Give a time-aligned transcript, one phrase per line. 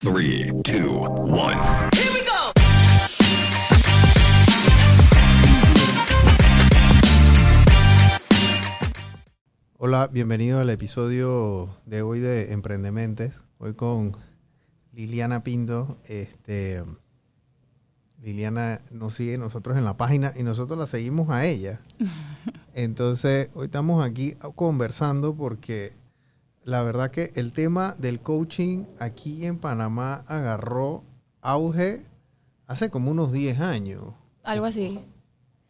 [0.00, 1.58] Three, two, one.
[9.76, 13.40] Hola, bienvenido al episodio de hoy de Emprendementes.
[13.58, 14.16] Hoy con
[14.92, 15.98] Liliana Pinto.
[16.04, 16.84] Este,
[18.22, 21.80] Liliana nos sigue nosotros en la página y nosotros la seguimos a ella.
[22.74, 25.97] Entonces, hoy estamos aquí conversando porque
[26.68, 31.02] la verdad que el tema del coaching aquí en Panamá agarró
[31.40, 32.02] auge
[32.66, 34.02] hace como unos 10 años.
[34.44, 35.00] Algo así.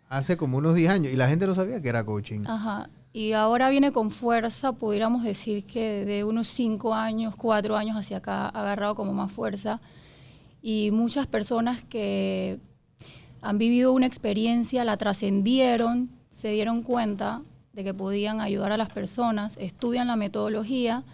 [0.08, 2.41] Hace como unos 10 años y la gente no sabía que era coaching.
[2.48, 2.91] Ajá.
[3.12, 8.16] Y ahora viene con fuerza, pudiéramos decir que de unos 5 años, 4 años hacia
[8.16, 9.80] acá ha agarrado como más fuerza.
[10.62, 12.58] Y muchas personas que
[13.41, 17.42] han vivido una experiencia, la trascendieron, se dieron cuenta
[17.78, 21.05] de que podían ayudar a las personas, estudian la metodología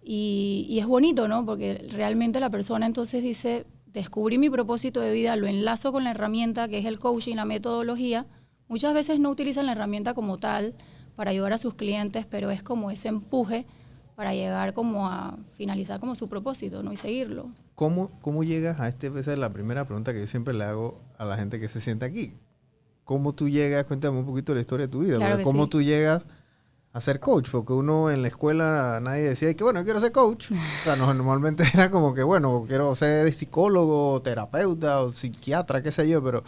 [0.00, 1.44] y, es bonito, ¿no?
[1.44, 6.12] Porque realmente la persona entonces dice, descubrí mi propósito de vida, lo enlazo con la
[6.12, 8.26] herramienta que es el coaching, la metodología.
[8.68, 10.76] Muchas veces no utilizan la herramienta como tal
[11.16, 13.66] para ayudar a sus clientes, pero es como ese empuje
[14.14, 16.92] para llegar como a finalizar como su propósito, ¿no?
[16.92, 17.50] Y seguirlo.
[17.74, 19.08] ¿Cómo, cómo llegas a este?
[19.08, 21.80] Esa es la primera pregunta que yo siempre le hago a la gente que se
[21.80, 22.34] sienta aquí.
[23.04, 23.84] ¿Cómo tú llegas?
[23.84, 25.16] Cuéntame un poquito la historia de tu vida.
[25.18, 25.70] Claro ¿Cómo sí.
[25.70, 26.26] tú llegas
[26.92, 27.48] a ser coach?
[27.50, 30.50] Porque uno en la escuela nadie decía que, bueno, yo quiero ser coach.
[30.80, 35.92] O sea, no- normalmente era como que, bueno, quiero ser psicólogo, terapeuta o psiquiatra, qué
[35.92, 36.44] sé yo, pero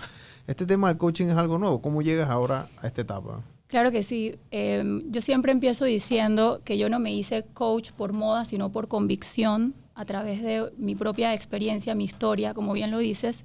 [0.46, 1.82] este tema del coaching es algo nuevo.
[1.82, 3.42] ¿Cómo llegas ahora a esta etapa?
[3.68, 4.36] Claro que sí.
[4.52, 8.86] Eh, yo siempre empiezo diciendo que yo no me hice coach por moda, sino por
[8.88, 13.42] convicción, a través de mi propia experiencia, mi historia, como bien lo dices.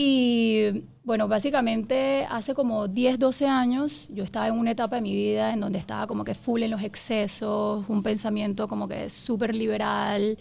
[0.00, 5.12] Y bueno, básicamente hace como 10, 12 años yo estaba en una etapa de mi
[5.12, 9.56] vida en donde estaba como que full en los excesos, un pensamiento como que súper
[9.56, 10.38] liberal,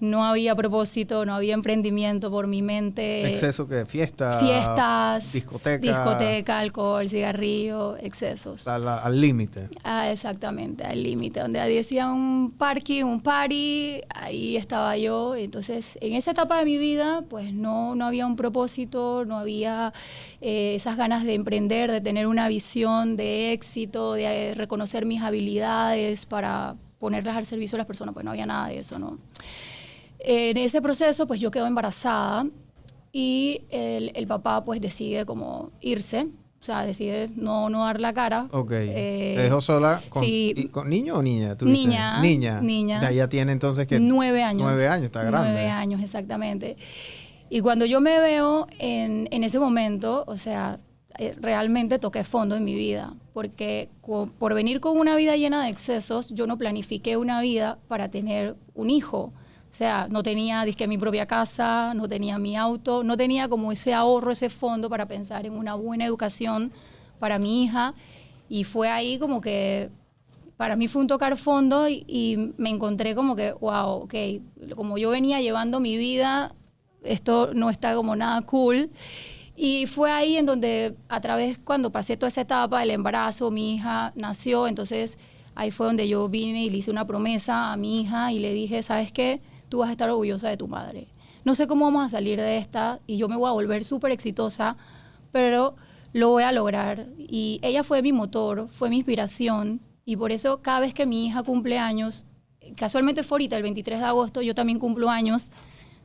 [0.00, 3.30] no había propósito, no había emprendimiento por mi mente.
[3.30, 8.66] Exceso que fiesta, Fiestas, discoteca, discoteca, alcohol, cigarrillo, excesos.
[8.68, 9.68] al límite.
[9.84, 11.40] Ah, exactamente, al límite.
[11.40, 15.34] Donde decía un parking, un party, ahí estaba yo.
[15.34, 19.92] Entonces, en esa etapa de mi vida, pues no, no había un propósito, no había
[20.40, 25.22] eh, esas ganas de emprender, de tener una visión de éxito, de eh, reconocer mis
[25.22, 28.14] habilidades para ponerlas al servicio de las personas.
[28.14, 29.18] Pues no había nada de eso, ¿no?
[30.18, 32.46] En ese proceso, pues yo quedo embarazada
[33.12, 36.26] y el, el papá pues decide como irse,
[36.60, 38.48] o sea, decide no, no dar la cara.
[38.50, 38.72] Ok.
[38.72, 40.52] Eh, ¿Te dejó sola con, sí.
[40.56, 41.56] y- con niño o niña?
[41.56, 41.64] tú?
[41.66, 42.60] Niña, Niña.
[42.60, 43.00] niña.
[43.02, 44.00] Ya, ya tiene entonces que...
[44.00, 44.62] Nueve años.
[44.62, 45.50] Nueve años, está grande.
[45.52, 46.76] Nueve años, exactamente.
[47.48, 50.80] Y cuando yo me veo en, en ese momento, o sea,
[51.18, 53.88] eh, realmente toqué fondo en mi vida, porque
[54.38, 58.56] por venir con una vida llena de excesos, yo no planifiqué una vida para tener
[58.74, 59.32] un hijo.
[59.76, 63.72] O sea, no tenía dizque, mi propia casa, no tenía mi auto, no tenía como
[63.72, 66.72] ese ahorro, ese fondo para pensar en una buena educación
[67.18, 67.92] para mi hija.
[68.48, 69.90] Y fue ahí como que
[70.56, 74.14] para mí fue un tocar fondo y, y me encontré como que, wow, ok,
[74.74, 76.54] como yo venía llevando mi vida,
[77.04, 78.88] esto no está como nada cool.
[79.56, 83.74] Y fue ahí en donde, a través, cuando pasé toda esa etapa del embarazo, mi
[83.74, 85.18] hija nació, entonces
[85.54, 88.54] ahí fue donde yo vine y le hice una promesa a mi hija y le
[88.54, 89.42] dije, ¿sabes qué?
[89.68, 91.08] Tú vas a estar orgullosa de tu madre.
[91.44, 94.10] No sé cómo vamos a salir de esta y yo me voy a volver súper
[94.12, 94.76] exitosa,
[95.32, 95.76] pero
[96.12, 97.06] lo voy a lograr.
[97.18, 99.80] Y ella fue mi motor, fue mi inspiración.
[100.04, 102.26] Y por eso cada vez que mi hija cumple años,
[102.76, 105.50] casualmente fue ahorita, el 23 de agosto, yo también cumplo años.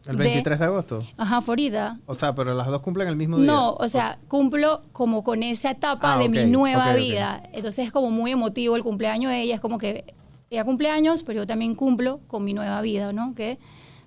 [0.05, 0.99] ¿El de- 23 de agosto?
[1.17, 1.99] Ajá, fue ahorita.
[2.07, 3.45] O sea, pero las dos cumplen el mismo día.
[3.45, 6.97] No, o sea, cumplo como con esa etapa Ah, de ok, mi nueva ok, ok.
[6.97, 7.43] vida.
[7.53, 9.55] Entonces es como muy emotivo el cumpleaños de ella.
[9.55, 10.13] Es como que
[10.51, 13.33] ella cumple años, pero yo también cumplo con mi nueva vida, ¿no?
[13.35, 13.57] Que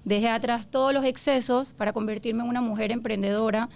[0.05, 3.71] dejé atrás todos los excesos para convertirme en una mujer emprendedora,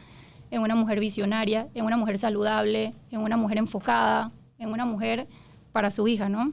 [0.51, 5.27] en una mujer visionaria, en una mujer saludable, en una mujer enfocada, en una mujer
[5.73, 6.53] para su hija, ¿no?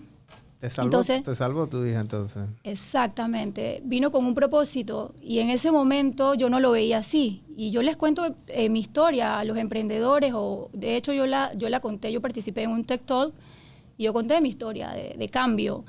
[0.60, 2.44] Te salvó, Entonces- te salvó tu hija entonces.
[2.64, 7.44] Exactamente, vino con un propósito y en ese momento yo no lo veía así.
[7.58, 11.52] Y yo les cuento eh, mi historia a los emprendedores, o de hecho yo la,
[11.56, 13.34] yo la conté, yo participé en un Tech Talk
[13.98, 15.84] y yo conté mi historia de, de cambio,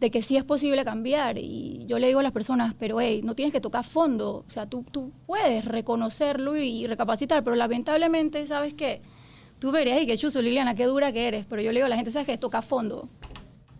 [0.00, 1.38] de que sí es posible cambiar.
[1.38, 4.50] Y yo le digo a las personas, pero hey, no tienes que tocar fondo, o
[4.50, 9.02] sea, tú, tú puedes reconocerlo y recapacitar, pero lamentablemente, ¿sabes qué?
[9.58, 11.90] Tú verías y que chuzo, Liliana, qué dura que eres, pero yo le digo a
[11.90, 12.38] la gente, ¿sabes qué?
[12.38, 13.10] Toca fondo.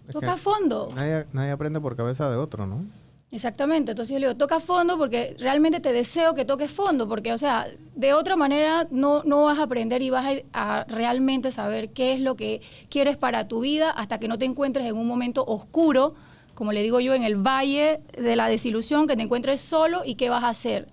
[0.06, 0.90] Es Toca fondo.
[0.94, 2.84] Nadie, nadie aprende por cabeza de otro, ¿no?
[3.32, 7.32] Exactamente, entonces yo le digo, toca fondo porque realmente te deseo que toques fondo, porque,
[7.32, 11.52] o sea, de otra manera no, no vas a aprender y vas a, a realmente
[11.52, 14.96] saber qué es lo que quieres para tu vida hasta que no te encuentres en
[14.96, 16.14] un momento oscuro
[16.60, 20.16] como le digo yo, en el valle de la desilusión, que te encuentres solo y
[20.16, 20.88] qué vas a hacer,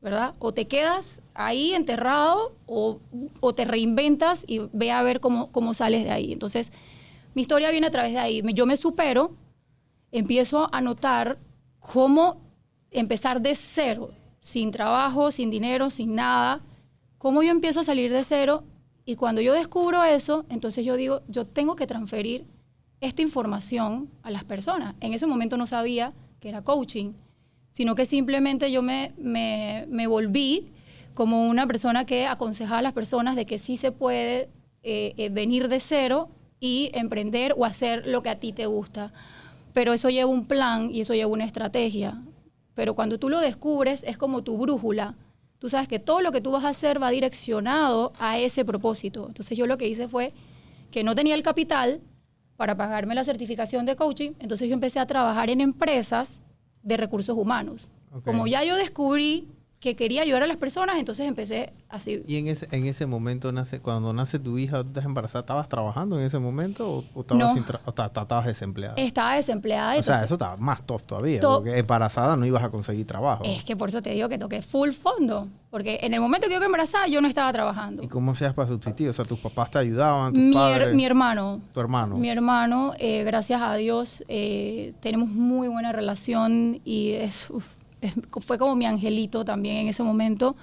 [0.00, 0.34] ¿verdad?
[0.38, 3.00] O te quedas ahí enterrado o,
[3.40, 6.32] o te reinventas y ve a ver cómo, cómo sales de ahí.
[6.32, 6.70] Entonces,
[7.34, 8.40] mi historia viene a través de ahí.
[8.54, 9.32] Yo me supero,
[10.12, 11.38] empiezo a notar
[11.80, 12.40] cómo
[12.90, 16.62] empezar de cero, sin trabajo, sin dinero, sin nada,
[17.18, 18.64] cómo yo empiezo a salir de cero
[19.04, 22.44] y cuando yo descubro eso, entonces yo digo, yo tengo que transferir
[23.00, 24.94] esta información a las personas.
[25.00, 27.12] En ese momento no sabía que era coaching,
[27.72, 30.68] sino que simplemente yo me, me, me volví
[31.14, 34.48] como una persona que aconsejaba a las personas de que sí se puede
[34.82, 36.28] eh, eh, venir de cero
[36.60, 39.12] y emprender o hacer lo que a ti te gusta.
[39.72, 42.22] Pero eso lleva un plan y eso lleva una estrategia.
[42.74, 45.14] Pero cuando tú lo descubres es como tu brújula.
[45.58, 49.26] Tú sabes que todo lo que tú vas a hacer va direccionado a ese propósito.
[49.28, 50.32] Entonces yo lo que hice fue
[50.90, 52.00] que no tenía el capital
[52.56, 56.40] para pagarme la certificación de coaching, entonces yo empecé a trabajar en empresas
[56.82, 57.90] de recursos humanos.
[58.24, 59.48] Como ya yo descubrí
[59.80, 62.22] que quería ayudar a las personas, entonces empecé así.
[62.26, 66.20] Y en ese, en ese momento, nace, cuando nace tu hija, estás embarazada, ¿estabas trabajando
[66.20, 67.54] en ese momento o, o estabas, No.
[67.54, 68.94] sin tra- o ta- ta- estabas desempleada?
[68.98, 69.96] Estaba desempleada.
[69.98, 73.42] o sea, eso estaba más tough todavía, To- porque embarazada no ibas a conseguir trabajo.
[73.46, 76.52] Es que por eso te digo que toqué full fondo, porque en el momento que
[76.52, 78.02] yo quedé embarazada yo no estaba trabajando.
[78.02, 79.08] ¿Y cómo hacías para subsistir?
[79.08, 82.18] O sea, tus papás te ayudaban, tus Mi, her- mi hermano, tu hermano.
[82.18, 87.79] mi hermano, eh, gracias a Dios, eh, tenemos muy buena relación y es, uf, es-
[88.40, 90.56] fue como mi angelito también en ese momento.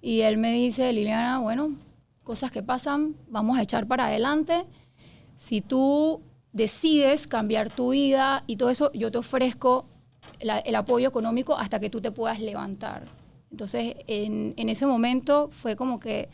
[0.00, 1.72] Y él me dice, Liliana, bueno,
[2.24, 4.64] cosas que pasan, vamos a echar para adelante.
[5.38, 6.20] Si tú
[6.52, 9.86] decides cambiar tu vida y todo eso, yo te ofrezco
[10.38, 13.04] el apoyo económico hasta que tú te puedas levantar.
[13.50, 16.28] Entonces, en, en ese momento fue como que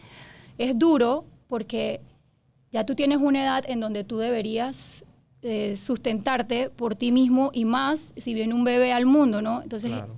[0.56, 2.00] es duro porque
[2.70, 5.04] ya tú tienes una edad en donde tú deberías
[5.42, 9.62] eh, sustentarte por ti mismo y más si viene un bebé al mundo, ¿no?
[9.62, 10.16] Entonces, Claro.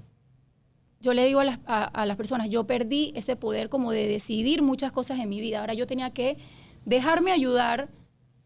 [1.00, 4.06] Yo le digo a las, a- a las personas, yo perdí ese poder como de
[4.06, 5.60] decidir muchas cosas en mi vida.
[5.60, 6.36] Ahora yo tenía que
[6.84, 7.88] dejarme ayudar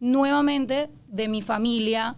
[0.01, 2.17] nuevamente de mi familia,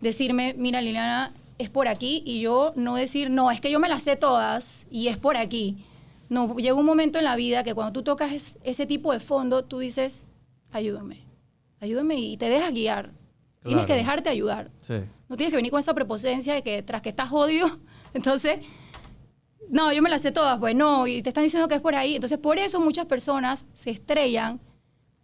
[0.00, 3.88] decirme, mira Liliana, es por aquí, y yo no decir, no, es que yo me
[3.88, 5.84] las sé todas y es por aquí.
[6.28, 9.20] No, llega un momento en la vida que cuando tú tocas es- ese tipo de
[9.20, 10.26] fondo, tú dices,
[10.72, 11.20] ayúdame,
[11.80, 13.10] ayúdame y te dejas guiar.
[13.62, 13.98] Tienes que Claro.
[14.00, 14.70] dejarte ayudar.
[14.86, 14.94] Sí.
[15.28, 17.78] No tienes que venir con esa prepotencia de que tras que estás odio,
[18.14, 18.60] entonces,
[19.68, 21.94] no, yo me las sé todas, pues no, y te están diciendo que es por
[21.94, 22.14] ahí.
[22.16, 24.60] Entonces, por eso muchas personas se estrellan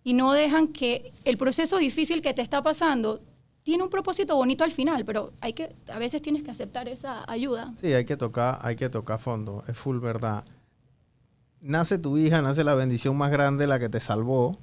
[0.04, 3.20] y no dejan que el proceso difícil que te está pasando
[3.64, 7.28] tiene un propósito bonito al final, pero hay que, a veces tienes que aceptar esa
[7.28, 7.74] ayuda.
[7.78, 10.44] Sí, hay que tocar, hay que tocar fondo, es full verdad.
[11.60, 14.56] Nace tu hija, nace la bendición más grande, la que te salvó.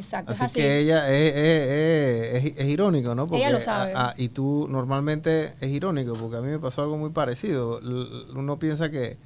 [0.00, 0.54] Exacto, Así, es así.
[0.60, 3.26] que ella es, es- es- es irónico, ¿no?
[3.32, 3.92] Ella lo sabe.
[3.94, 7.78] a- a- y tú normalmente es irónico, porque a mí me pasó algo muy parecido.
[7.80, 9.18] L- Uno piensa que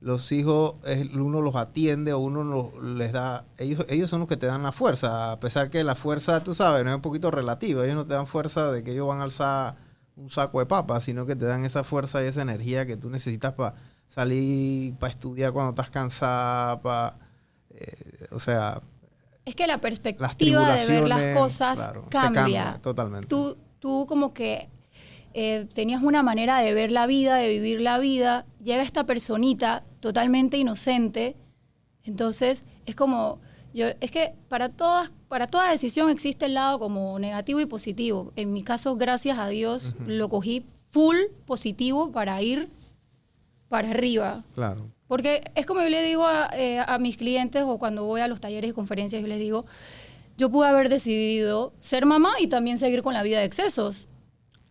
[0.00, 4.28] los hijos, es- uno los atiende o uno los- les da, ellos, ellos son los
[4.28, 7.02] que te dan la fuerza, a pesar que la fuerza, tú sabes, no es un
[7.02, 7.82] poquito relativa.
[7.84, 9.76] Ellos no te dan fuerza de que ellos van a alzar
[10.16, 13.08] un saco de papas, sino que te dan esa fuerza y esa energía que tú
[13.10, 13.74] necesitas para
[14.08, 17.18] salir, para estudiar cuando estás cansada, para,
[18.30, 18.80] o sea,
[19.46, 22.78] Es que la perspectiva de ver las cosas claro, cambia.
[22.82, 23.28] totalmente.
[23.28, 24.68] Tú, tú como que
[25.34, 28.44] eh, tenías una manera de ver la vida, de vivir la vida.
[28.60, 31.36] Llega esta personita totalmente inocente.
[32.02, 33.38] Entonces, es como,
[33.72, 38.32] yo, es que para todas, para toda decisión existe el lado como negativo y positivo.
[38.34, 42.68] En mi caso, gracias a Dios, lo cogí full positivo para ir
[43.68, 44.42] para arriba.
[44.54, 44.90] Claro.
[45.08, 48.28] Porque es como yo le digo a, eh, a mis clientes o cuando voy a
[48.28, 49.66] los talleres y conferencias, yo les digo,
[50.36, 54.08] yo pude haber decidido ser mamá y también seguir con la vida de excesos.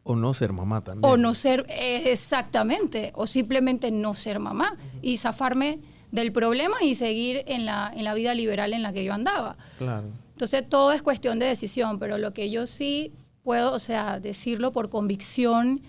[0.04, 1.12] O no ser mamá también.
[1.12, 5.80] O no ser, eh, exactamente, o simplemente no ser mamá y zafarme
[6.12, 9.58] del problema y seguir en la, en la vida liberal en la que yo andaba.
[9.78, 10.08] Claro.
[10.34, 13.14] Entonces todo es cuestión de decisión, pero lo que yo sí
[13.44, 15.82] puedo, o sea, decirlo por convicción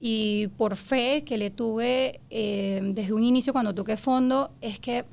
[0.00, 5.04] y por fe que le tuve eh, desde un inicio cuando toqué fondo, es que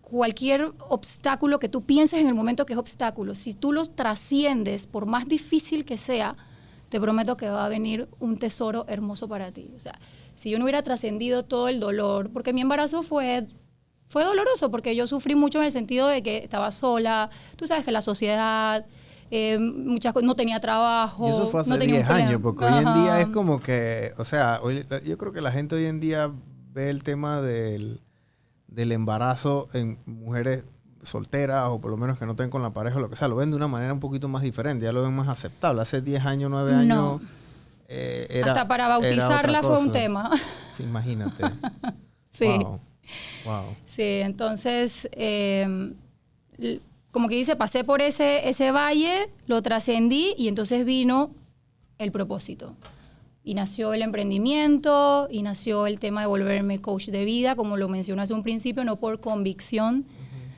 [0.00, 4.86] cualquier obstáculo que tú pienses en el momento que es obstáculo, si tú los trasciendes,
[4.86, 6.36] por más difícil que sea,
[6.88, 9.70] te prometo que va a venir un tesoro hermoso para ti.
[9.76, 9.98] O sea,
[10.34, 13.46] si yo no hubiera trascendido todo el dolor, porque mi embarazo fue
[14.10, 17.84] fue doloroso porque yo sufrí mucho en el sentido de que estaba sola, tú sabes
[17.84, 18.84] que la sociedad,
[19.30, 21.26] eh, muchas no tenía trabajo.
[21.28, 22.26] Y eso fue hace no tenía 10 un plan.
[22.28, 25.52] años, porque hoy en día es como que, o sea, hoy- yo creo que la
[25.52, 26.30] gente hoy en día
[26.72, 28.00] ve el tema del,
[28.68, 30.64] del embarazo en mujeres
[31.02, 33.26] solteras o por lo menos que no estén con la pareja o lo que sea,
[33.28, 35.80] lo ven de una manera un poquito más diferente, ya lo ven más aceptable.
[35.82, 37.20] Hace 10 años, 9 años, No.
[37.88, 40.30] eh, era- Hasta para bautizarla fue un tema.
[40.76, 41.44] Sí, imagínate.
[42.32, 42.46] Sí.
[42.46, 42.80] Wow.
[43.44, 43.64] Wow.
[43.86, 45.92] Sí, entonces, eh,
[47.10, 51.30] como que dice, pasé por ese, ese valle, lo trascendí y entonces vino
[51.98, 52.76] el propósito.
[53.42, 57.88] Y nació el emprendimiento, y nació el tema de volverme coach de vida, como lo
[57.88, 60.04] mencioné hace un principio, no por convicción,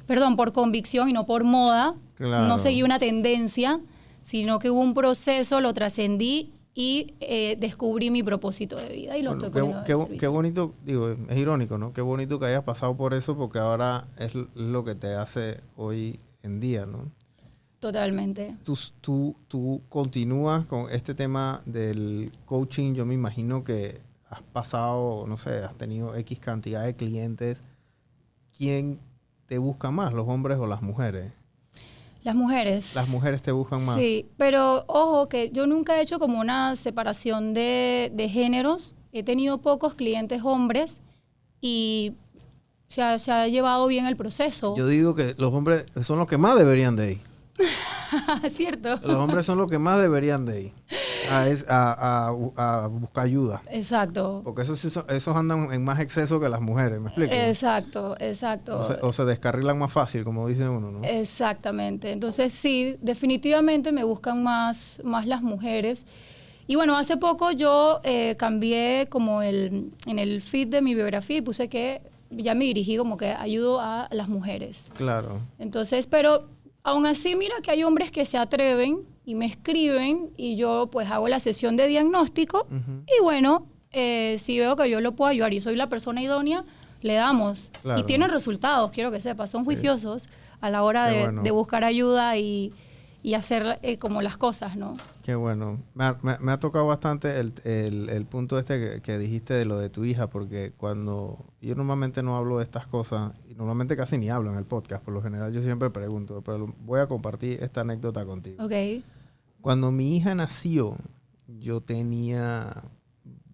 [0.07, 1.95] perdón, por convicción y no por moda.
[2.15, 2.49] Claro.
[2.49, 3.81] No seguí una tendencia,
[4.25, 9.23] sino que hubo un proceso, lo trascendí y eh, descubrí mi propósito de vida y
[9.23, 11.93] lo Bueno, estoy qué, qué bonito, digo, es irónico, ¿no?
[11.93, 16.19] Qué bonito que hayas pasado por eso porque ahora es lo que te hace hoy
[16.43, 17.11] en día, ¿no?
[17.81, 18.57] Totalmente.
[18.63, 25.27] Tú, tú, tú continúas con este tema del coaching, yo me imagino que has pasado,
[25.27, 27.63] no sé, has tenido X cantidad de clientes.
[28.57, 29.01] ¿Quién
[29.47, 31.33] te busca más, los hombres o las mujeres?
[32.23, 32.95] Las mujeres.
[32.95, 33.99] Las mujeres te buscan más.
[33.99, 38.95] Sí, pero ojo que yo nunca he hecho como una separación de, de géneros.
[39.13, 40.99] He tenido pocos clientes hombres
[41.61, 42.15] y
[42.93, 44.77] se ha, se ha llevado bien el proceso.
[44.77, 47.21] Yo digo que los hombres son los que más deberían de ir.
[48.51, 48.97] ¿Cierto?
[49.03, 50.73] Los hombres son los que más deberían de ir
[51.31, 53.63] a, es- a- a- a buscar ayuda.
[53.71, 54.43] Exacto.
[54.45, 57.33] Porque esos, esos andan en más exceso que las mujeres, ¿me explico?
[57.33, 58.79] Exacto, exacto.
[58.81, 61.05] O se, o se descarrilan más fácil, como dice uno, ¿no?
[61.05, 62.13] Exactamente.
[62.13, 66.05] Entonces sí, definitivamente me buscan más, más las mujeres.
[66.67, 71.39] Y bueno, hace poco yo eh, cambié como el, en el feed de mi biografía
[71.39, 72.03] y puse que
[72.37, 74.91] ya me dirigí como que ayudo a las mujeres.
[74.97, 75.41] Claro.
[75.59, 76.49] Entonces, pero
[76.83, 81.11] aún así, mira que hay hombres que se atreven y me escriben y yo pues
[81.11, 83.05] hago la sesión de diagnóstico Ujú.
[83.07, 86.65] y bueno, eh, si veo que yo lo puedo ayudar y soy la persona idónea,
[87.03, 87.71] le damos.
[87.83, 88.01] Claro.
[88.01, 90.29] Y tienen resultados, quiero que sepas, son juiciosos
[90.61, 91.43] a la hora de, bueno.
[91.43, 92.73] de buscar ayuda y,
[93.23, 94.95] y hacer eh, como las cosas, ¿no?
[95.23, 95.81] Qué bueno.
[95.95, 99.55] Me ha, me- me ha tocado bastante el, el- el punto este que, que dijiste
[99.55, 103.55] de lo de tu hija, porque cuando yo normalmente no hablo de estas cosas, y
[103.55, 106.99] normalmente casi ni hablo en el podcast, por lo general yo siempre pregunto, pero voy
[107.01, 108.65] a compartir esta anécdota contigo.
[108.65, 108.73] Ok.
[109.61, 110.97] Cuando mi hija nació,
[111.47, 112.83] yo tenía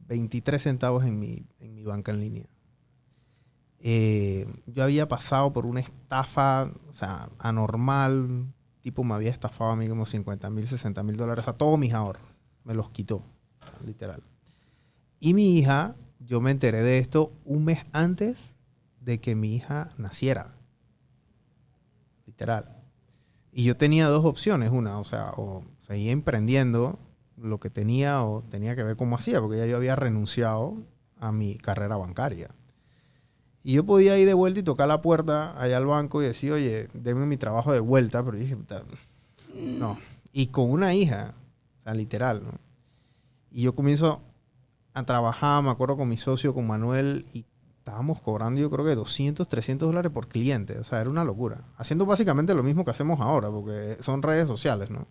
[0.07, 2.47] 23 centavos en mi, en mi banca en línea.
[3.81, 8.47] Eh, yo había pasado por una estafa, o sea, anormal.
[8.89, 11.93] Tipo me había estafado a mí como 50 mil, 60 mil dólares a todos mis
[11.93, 12.23] ahorros.
[12.65, 13.23] Me los quitó,
[13.85, 14.23] literal.
[15.21, 18.55] Y mi hija, yo me enteré de esto un mes antes
[19.03, 20.55] de que mi hija naciera.
[22.25, 22.79] Literal.
[23.53, 26.99] Y yo tenía dos opciones, una, o sea, o seguía emprendiendo
[27.37, 30.79] lo que tenía o tenía que ver cómo hacía, porque ya yo había renunciado
[31.19, 32.49] a mi carrera bancaria.
[33.69, 36.53] Y yo podía ir de vuelta y tocar la puerta allá al banco y decir,
[36.53, 38.83] oye, denme mi trabajo de vuelta, pero yo dije, "Puta,
[39.55, 39.99] no.
[40.33, 41.35] Y con una hija,
[41.81, 42.53] o sea, literal, ¿no?
[43.51, 44.23] Y yo comienzo
[44.95, 47.45] a trabajar, me acuerdo con mi socio, con Manuel, y
[47.77, 50.79] estábamos cobrando yo creo que 200, 300 dólares por cliente.
[50.79, 51.67] O sea, era una locura.
[51.77, 55.07] Haciendo básicamente lo mismo que hacemos ahora, porque son redes sociales, ¿no?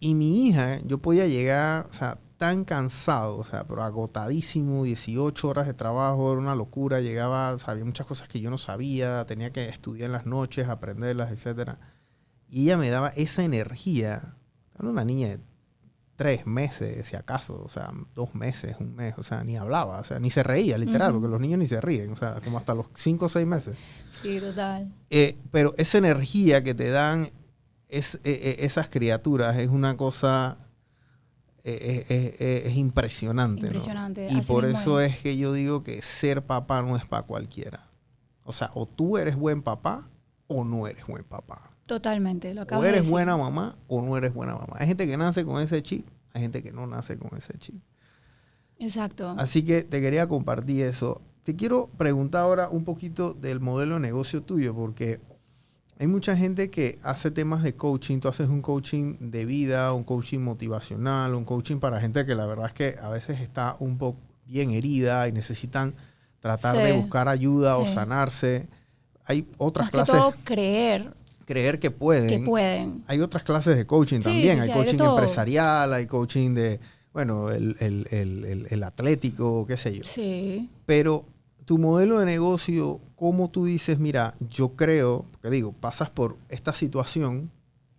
[0.00, 5.48] Y mi hija, yo podía llegar, o sea, tan cansado, o sea, pero agotadísimo, 18
[5.48, 9.52] horas de trabajo, era una locura, llegaba, sabía muchas cosas que yo no sabía, tenía
[9.52, 11.78] que estudiar en las noches, aprenderlas, etcétera.
[12.48, 14.34] Y ella me daba esa energía.
[14.78, 15.40] Era una niña de
[16.16, 20.04] tres meses, si acaso, o sea, dos meses, un mes, o sea, ni hablaba, o
[20.04, 22.74] sea, ni se reía, literal, porque los niños ni se ríen, o sea, como hasta
[22.74, 23.76] los cinco o seis meses.
[24.22, 24.90] Sí, total.
[25.10, 27.30] Eh, pero esa energía que te dan
[27.88, 30.56] es, eh, eh, esas criaturas es una cosa,
[31.68, 33.62] eh, eh, eh, es impresionante.
[33.62, 33.66] ¿no?
[33.66, 35.14] Impresionante, Y por eso es.
[35.14, 37.90] es que yo digo que ser papá no es para cualquiera.
[38.44, 40.08] O sea, o tú eres buen papá
[40.46, 41.72] o no eres buen papá.
[41.86, 43.10] Totalmente, lo O de eres decir.
[43.10, 44.76] buena mamá o no eres buena mamá.
[44.78, 47.82] Hay gente que nace con ese chip, hay gente que no nace con ese chip.
[48.78, 49.34] Exacto.
[49.38, 51.22] Así que te quería compartir eso.
[51.42, 55.20] Te quiero preguntar ahora un poquito del modelo de negocio tuyo, porque
[55.98, 58.20] hay mucha gente que hace temas de coaching.
[58.20, 62.46] Tú haces un coaching de vida, un coaching motivacional, un coaching para gente que la
[62.46, 65.94] verdad es que a veces está un poco bien herida y necesitan
[66.40, 68.68] tratar de buscar ayuda o sanarse.
[69.24, 72.28] Hay otras Más que clases, todo creer creer que pueden.
[72.28, 73.04] que pueden.
[73.06, 74.62] Hay otras clases de coaching Sí, también.
[74.64, 76.80] sí, hay coaching empresarial, hay coaching de,
[77.12, 80.02] bueno, el- el- el- el atlético, qué sé yo.
[80.04, 80.68] Sí.
[80.86, 81.24] Pero
[81.66, 86.72] tu modelo de negocio, ¿cómo tú dices, mira, yo creo, porque digo, pasas por esta
[86.72, 87.50] situación,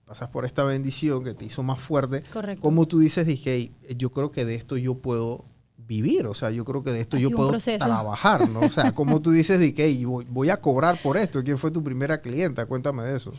[0.05, 2.61] pasas por esta bendición que te hizo más fuerte, Correcto.
[2.61, 5.43] ¿cómo tú dices, dije, yo creo que de esto yo puedo
[5.85, 6.27] vivir?
[6.27, 7.83] O sea, yo creo que de esto yo puedo proceso.
[7.83, 8.61] trabajar, ¿no?
[8.61, 11.43] O sea, ¿cómo tú dices, dije, voy, voy a cobrar por esto?
[11.43, 12.65] ¿Quién fue tu primera clienta?
[12.65, 13.33] Cuéntame de eso.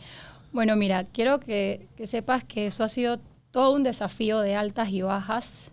[0.53, 3.19] Bueno, mira, quiero que, que sepas que eso ha sido
[3.49, 5.71] todo un desafío de altas y bajas.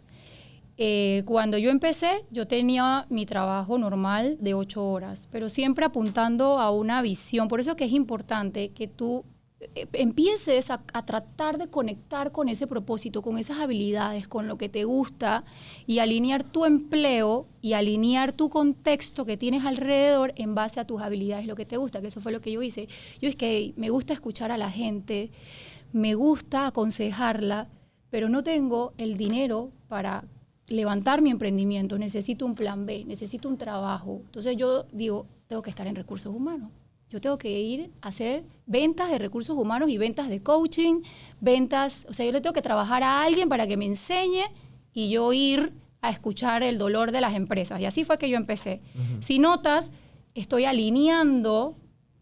[0.79, 6.59] Eh, cuando yo empecé, yo tenía mi trabajo normal de ocho horas, pero siempre apuntando
[6.59, 7.49] a una visión.
[7.49, 9.25] Por eso que es importante que tú
[9.75, 14.59] eh, empieces a, a, tratar de conectar con ese propósito, con esas habilidades, con lo
[14.59, 15.45] que te gusta
[15.87, 21.01] y alinear tu empleo y alinear tu contexto que tienes alrededor en base a tus
[21.01, 22.87] habilidades, lo que te gusta, que eso fue lo que yo hice.
[23.19, 25.31] Yo es que me gusta escuchar a la gente,
[25.95, 27.69] me gusta aconsejarla,
[28.11, 30.25] pero no tengo el dinero para
[30.69, 34.23] levantar mi emprendimiento, necesito un plan B, necesito un trabajo.
[34.25, 36.71] Entonces yo digo, tengo que estar en recursos humanos.
[37.09, 41.03] Yo tengo que ir a hacer ventas de recursos humanos y ventas de coaching,
[41.41, 44.45] ventas, o sea, yo le tengo que trabajar a alguien para que me enseñe
[44.93, 47.81] y yo ir a escuchar el dolor de las empresas.
[47.81, 48.81] Y así fue que yo empecé.
[49.21, 49.93] Si notas,
[50.35, 51.77] estoy alineando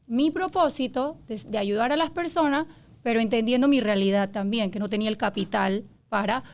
[0.06, 2.66] mi propósito de, de ayudar a las personas,
[3.02, 6.44] pero entendiendo mi realidad también, que no tenía el capital para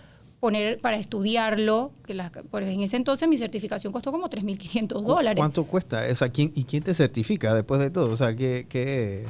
[0.41, 5.37] poner para estudiarlo, que la, por en ese entonces mi certificación costó como 3.500 dólares.
[5.37, 6.03] ¿Cuánto cuesta?
[6.11, 8.13] O sea, ¿quién, ¿Y quién te certifica después de todo?
[8.13, 8.67] O sea, ¿qué...?
[8.69, 9.27] qué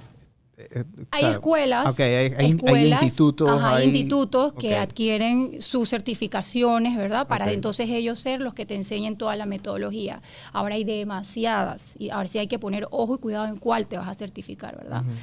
[0.73, 5.88] eh, hay escuelas, okay, hay, hay, escuelas, hay, institutos, ajá, hay institutos que adquieren sus
[5.88, 7.26] certificaciones, ¿verdad?
[7.26, 7.55] Para okay.
[7.55, 10.21] entonces ellos ser los que te enseñen toda la metodología.
[10.52, 13.97] Ahora hay demasiadas y ahora sí hay que poner ojo y cuidado en cuál te
[13.97, 15.02] vas a certificar, ¿verdad?
[15.02, 15.17] Uh -huh.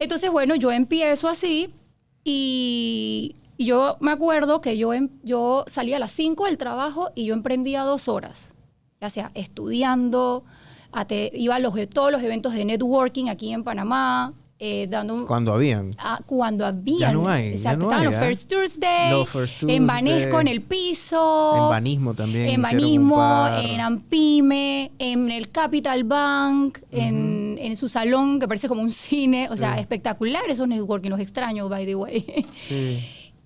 [0.00, 1.72] Entonces, bueno, yo empiezo así
[2.24, 4.90] y y yo me acuerdo que yo,
[5.22, 8.48] yo salía a las 5 del trabajo y yo emprendía dos horas,
[9.00, 10.44] ya sea estudiando,
[11.06, 15.52] te, iba a los, todos los eventos de networking aquí en Panamá, eh, dando cuando
[15.52, 18.26] habían ah, cuando habían ya no hay exacto ya no estaban hay, los ¿eh?
[18.26, 19.76] First Tuesday, Los First Tuesday.
[19.76, 26.04] en Banisco en el piso en Banismo también en Banismo en Ampime en el Capital
[26.04, 29.80] Bank en, en su salón que parece como un cine o sea Sí.
[29.80, 33.00] espectacular esos networking los extraño by the way Sí.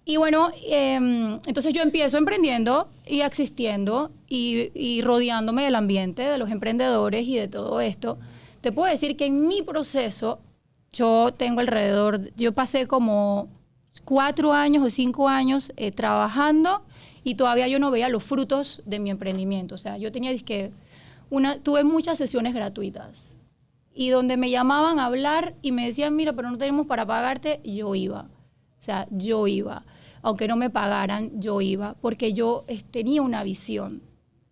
[0.08, 6.48] Y bueno, eh, entonces yo empiezo emprendiendo y existiendo y, rodeándome del ambiente, de los
[6.48, 8.16] emprendedores y de todo esto.
[8.60, 10.38] Te puedo decir que en mi proceso
[10.92, 13.48] yo tengo alrededor, yo pasé como
[14.04, 16.84] cuatro años o cinco años eh, trabajando
[17.24, 19.74] y todavía yo no veía los frutos de mi emprendimiento.
[19.74, 20.70] O sea, yo tenía que
[21.30, 23.34] una, tuve muchas sesiones gratuitas
[23.92, 27.60] y donde me llamaban a hablar y me decían, mira, pero no tenemos para pagarte,
[27.64, 28.28] yo iba.
[28.80, 29.84] O sea, yo iba
[30.26, 34.02] aunque no me pagaran, yo iba, porque yo eh, tenía una visión.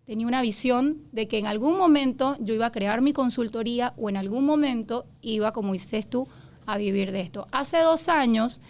[0.04, 4.08] Tenía una visión de que en algún momento yo iba a crear mi consultoría o
[4.08, 6.28] en algún momento iba, como dices tú,
[6.64, 7.48] a vivir de esto.
[7.50, 8.60] Hace dos años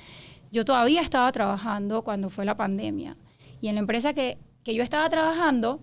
[0.50, 3.18] yo todavía estaba trabajando cuando fue la pandemia.
[3.60, 5.80] Y en la empresa que, que yo estaba trabajando,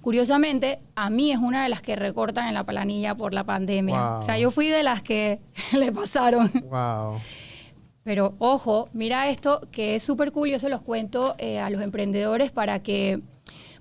[0.00, 4.02] curiosamente, a mí es una de las que recortan en la planilla por la pandemia.
[4.02, 4.20] Wow.
[4.20, 5.40] O sea, yo fui de las que
[5.78, 6.50] le pasaron.
[6.70, 7.20] Wow.
[8.02, 12.50] Pero ojo, mira esto que es súper cool, se los cuento eh, a los emprendedores
[12.50, 13.20] para que,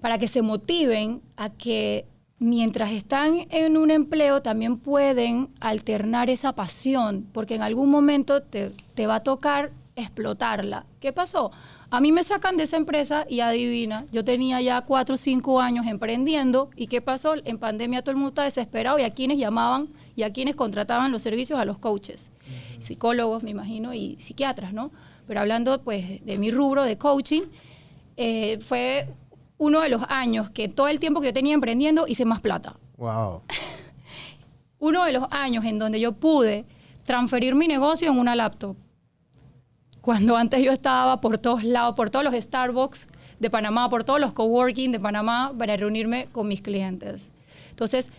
[0.02, 2.06] para que se motiven a que
[2.38, 8.72] mientras están en un empleo también pueden alternar esa pasión, porque en algún momento te,
[8.94, 10.86] te va a tocar explotarla.
[11.00, 11.52] ¿Qué pasó?
[11.92, 15.60] A mí me sacan de esa empresa y adivina, yo tenía ya cuatro o cinco
[15.60, 17.34] años emprendiendo y ¿qué pasó?
[17.46, 21.12] En pandemia todo el mundo está desesperado y a quienes llamaban y a quienes contrataban
[21.12, 22.30] los servicios a los coaches.
[22.80, 24.92] Psicólogos me imagino y psiquiatras, ¿no?
[25.28, 27.44] Pero hablando pues de mi rubro de coaching,
[28.18, 29.08] eh, fue
[29.58, 32.76] uno de los años que todo el tiempo que yo tenía emprendiendo hice más plata.
[32.98, 33.42] Wow.
[34.80, 36.66] uno de los años en donde yo pude
[37.04, 38.76] transferir mi negocio en una laptop
[40.02, 43.08] cuando antes yo estaba por todos lados, por todos los Starbucks
[43.40, 47.24] de Panamá, por todos los coworking de Panamá para reunirme con mis clientes.
[47.70, 48.10] Entonces,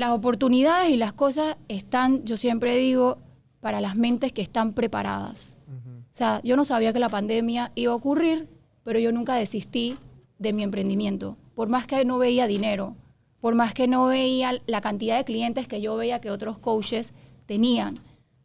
[0.00, 3.18] las oportunidades y las cosas están, yo siempre digo,
[3.60, 5.56] para las mentes que están preparadas.
[5.68, 6.00] Uh -huh.
[6.00, 8.48] O sea, yo no sabía que la pandemia iba a ocurrir,
[8.82, 9.96] pero yo nunca desistí
[10.38, 11.36] de mi emprendimiento.
[11.54, 12.96] Por más que no veía dinero,
[13.40, 17.12] por más que no veía la cantidad de clientes que yo veía que otros coaches
[17.46, 18.00] tenían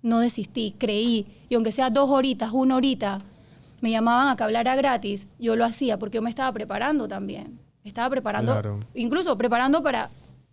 [0.06, 1.26] no desistí, creí.
[1.50, 3.22] Y aunque sea dos horitas, una horita,
[3.82, 7.60] me llamaban a que hablara gratis, yo lo hacía porque yo me estaba preparando también.
[7.84, 8.80] Me estaba preparando, claro.
[8.94, 10.10] incluso preparando para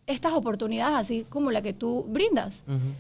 [0.07, 2.63] estas oportunidades así como la que tú brindas.
[2.67, 2.95] Uh -huh.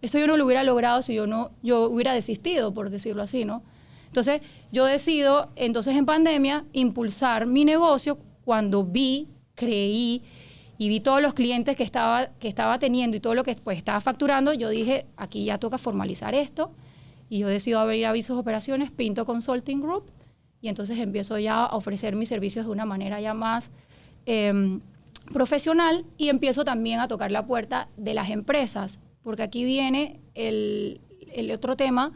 [0.00, 3.44] Esto yo no lo hubiera logrado si yo no, yo hubiera desistido, por decirlo así,
[3.44, 3.62] ¿no?
[4.06, 4.40] Entonces,
[4.72, 10.22] yo decido, entonces en pandemia, impulsar mi negocio cuando vi, creí,
[10.78, 13.76] y vi todos los clientes que estaba, que estaba teniendo y todo lo que pues,
[13.76, 16.70] estaba facturando, yo dije, aquí ya toca formalizar esto.
[17.28, 20.04] Y yo decido abrir avisos operaciones, Pinto Consulting Group,
[20.62, 23.70] y entonces empiezo ya a ofrecer mis servicios de una manera ya más
[24.24, 24.78] eh,
[25.32, 31.00] profesional y empiezo también a tocar la puerta de las empresas, porque aquí viene el,
[31.32, 32.12] el otro tema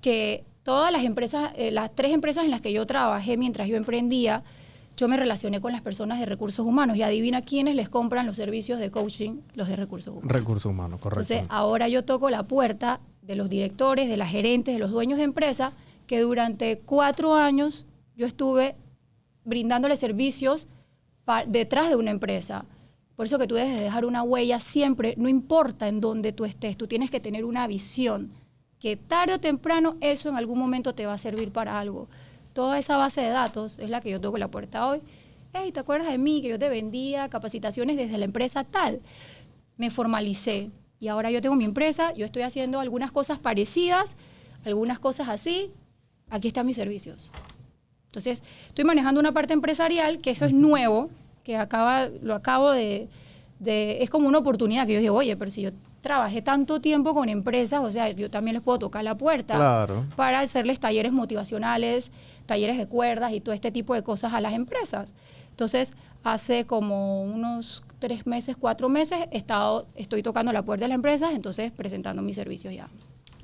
[0.00, 3.76] que todas las empresas, eh, las tres empresas en las que yo trabajé mientras yo
[3.76, 4.42] emprendía,
[4.96, 8.36] yo me relacioné con las personas de recursos humanos y adivina quiénes les compran los
[8.36, 10.32] servicios de coaching, los de recursos humanos.
[10.32, 11.20] Recursos humanos, correcto.
[11.20, 15.18] Entonces, ahora yo toco la puerta de los directores, de las gerentes, de los dueños
[15.18, 15.72] de empresa,
[16.06, 17.84] que durante cuatro años
[18.16, 18.74] yo estuve
[19.44, 20.68] brindándole servicios
[21.46, 22.64] detrás de una empresa.
[23.16, 26.44] Por eso que tú debes de dejar una huella siempre, no importa en dónde tú
[26.44, 28.30] estés, tú tienes que tener una visión,
[28.78, 32.08] que tarde o temprano eso en algún momento te va a servir para algo.
[32.52, 35.00] Toda esa base de datos es la que yo toco la puerta hoy.
[35.52, 39.00] Hey, ¿te acuerdas de mí que yo te vendía capacitaciones desde la empresa tal?
[39.76, 44.16] me formalicé y ahora yo tengo mi empresa, yo estoy haciendo algunas cosas parecidas,
[44.64, 45.70] algunas cosas así,
[46.30, 47.30] aquí están mis servicios.
[48.16, 51.10] Entonces, estoy manejando una parte empresarial que eso es nuevo,
[51.44, 53.08] que acaba, lo acabo de,
[53.60, 57.12] de- es como una oportunidad que yo digo, oye, pero si yo trabajé tanto tiempo
[57.12, 60.06] con empresas, o sea, yo también les puedo tocar la puerta Claro.
[60.16, 62.10] para hacerles talleres motivacionales,
[62.46, 65.10] talleres de cuerdas y todo este tipo de cosas a las empresas.
[65.50, 65.92] Entonces,
[66.24, 70.94] hace como unos tres meses, cuatro meses, he estado, estoy tocando la puerta de las
[70.94, 72.86] empresas, entonces presentando mis servicios ya.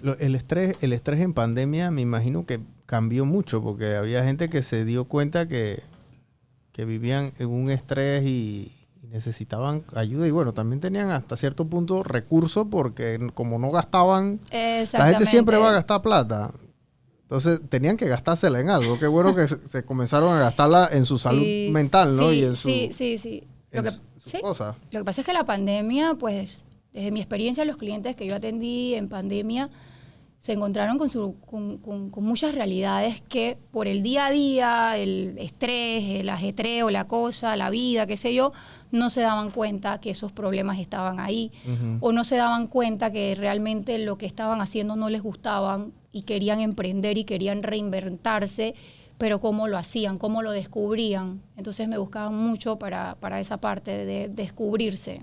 [0.02, 4.50] Lo- el estrés, el estrés en pandemia me imagino que cambió mucho porque había gente
[4.50, 5.80] que se dio cuenta que,
[6.72, 8.70] que vivían en un estrés y,
[9.02, 14.40] y necesitaban ayuda y bueno, también tenían hasta cierto punto recursos porque como no gastaban,
[14.52, 16.50] la gente siempre va a gastar plata.
[17.22, 18.98] Entonces tenían que gastársela en algo.
[18.98, 22.28] Qué bueno que se, se comenzaron a gastarla en su salud Sí, mental, ¿no?
[22.30, 23.44] Sí, y en su, sí, sí.
[23.70, 24.38] Lo que, sí.
[24.42, 24.74] cosa.
[24.90, 26.62] Lo que pasa es que la pandemia, pues,
[26.92, 29.70] desde mi experiencia, los clientes que yo atendí en pandemia
[30.42, 34.98] se encontraron con, su, con, con- con muchas realidades que por el día a día,
[34.98, 38.52] el estrés, el ajetreo, la cosa, la vida, qué sé yo,
[38.90, 41.52] no se daban cuenta que esos problemas estaban ahí
[42.00, 46.22] o no se daban cuenta que realmente lo que estaban haciendo no les gustaban y
[46.22, 48.74] querían emprender y querían reinventarse,
[49.18, 51.40] pero cómo lo hacían, cómo lo descubrían.
[51.56, 55.22] Entonces me buscaban mucho para, para esa parte de descubrirse.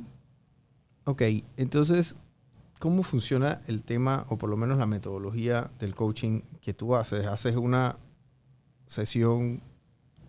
[1.03, 1.23] Ok,
[1.57, 2.15] entonces,
[2.79, 7.27] ¿cómo funciona el tema, o por lo menos la metodología del coaching que tú haces?
[7.27, 7.97] ¿Haces una
[8.87, 9.61] sesión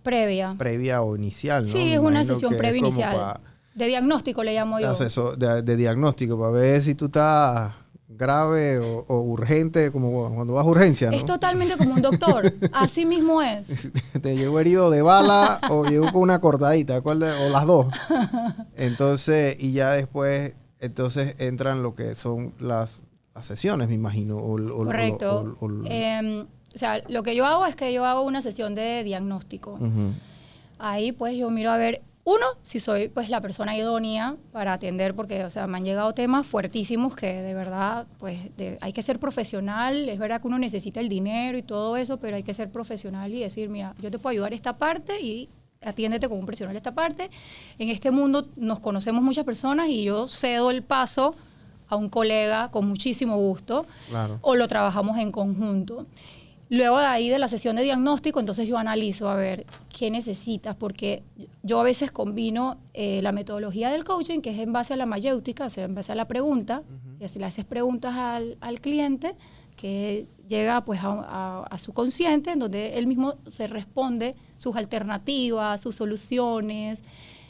[0.03, 0.55] Previa.
[0.59, 1.65] previa o inicial?
[1.65, 1.71] ¿no?
[1.73, 3.41] Sí, Me es una sesión previa inicial.
[3.75, 4.91] De diagnóstico le llamo yo.
[4.93, 7.73] asesor- de- de diagnóstico, para ver si tú estás
[8.09, 11.17] grave o, o urgente, como cuando vas a urgencia, ¿no?
[11.17, 12.53] Es totalmente como un doctor.
[12.73, 13.91] Así mismo es.
[14.21, 17.87] Te llegó herido de bala o llegó con una cortadita, ¿cuál de- o las dos.
[18.77, 23.03] Entonces, y ya después, entonces entran lo que son las,
[23.35, 24.37] las sesiones, me imagino.
[24.39, 25.41] o- Correcto.
[25.61, 26.43] o- Em,
[26.75, 29.79] o sea, lo que yo hago es que yo hago una sesión de diagnóstico.
[30.79, 35.15] Ahí pues yo miro a ver, uno, si soy pues la persona idónea para atender,
[35.15, 39.03] porque o sea, me han llegado temas fuertísimos que de verdad pues de- hay que
[39.03, 42.55] ser profesional, es verdad que uno necesita el dinero y todo eso, pero hay que
[42.55, 45.49] ser profesional y decir, mira, yo te puedo ayudar esta parte y
[45.85, 47.31] atiéndete como un profesional esta parte.
[47.79, 51.35] En este mundo nos conocemos muchas personas y yo cedo el paso
[51.89, 54.39] a un colega con muchísimo gusto Claro.
[54.43, 56.07] o lo trabajamos en conjunto.
[56.69, 59.67] Luego de ahí de la sesión de diagnóstico, entonces yo analizo a ver
[59.99, 61.25] qué necesitas, porque
[61.65, 65.05] yo a veces combino eh, la metodología del coaching, que es en base a la
[65.07, 66.83] mayéutica, o sea, en base a la pregunta,
[67.19, 69.35] y así le haces preguntas al, al cliente,
[69.81, 74.77] que llega pues a, a- a su consciente, en donde él mismo se responde sus
[74.77, 77.03] alternativas, sus soluciones,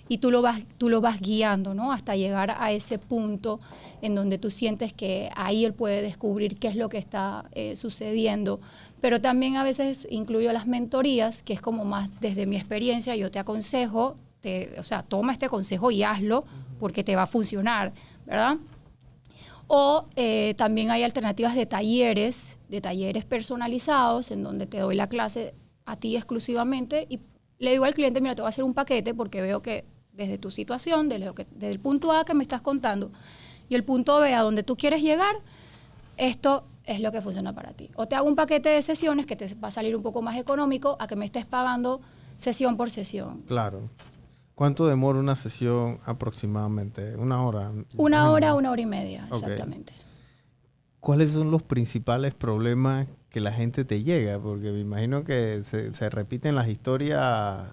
[0.09, 1.93] y tú lo vas, tú lo vas guiando, ¿no?
[1.93, 3.61] Hasta llegar a ese punto
[4.03, 7.77] en donde tú sientes que ahí él puede descubrir qué es lo que está eh,
[7.77, 8.61] sucediendo.
[9.01, 13.31] Pero también a veces incluyo las mentorías, que es como más desde mi experiencia, yo
[13.31, 16.45] te aconsejo, te, o sea, toma este consejo y hazlo
[16.81, 17.93] porque te va a funcionar,
[18.27, 18.57] ¿verdad?
[19.73, 25.09] O eh, también hay alternativas de talleres, de talleres personalizados, en donde te doy la
[25.09, 25.55] clase
[25.87, 27.21] a ti exclusivamente y
[27.61, 30.39] le digo al cliente, mira, te voy a hacer un paquete porque veo que desde
[30.39, 31.33] tu situación, desde,
[31.71, 33.13] el punto A que me estás contando
[33.69, 35.37] y el punto B a donde tú quieres llegar,
[36.17, 37.91] esto es lo que funciona para ti.
[37.95, 40.37] O te hago un paquete de sesiones que te va a salir un poco más
[40.37, 42.01] económico a que me estés pagando
[42.39, 43.43] sesión por sesión.
[43.47, 43.89] Claro.
[44.61, 47.17] ¿Cuánto demora una sesión aproximadamente?
[47.17, 47.73] ¿Una hora?
[47.97, 49.95] Una hora, una hora y media, exactamente.
[51.01, 54.39] ¿Cuáles son los principales problemas que la gente te llega?
[54.39, 57.69] Porque me imagino que se, se repiten las historias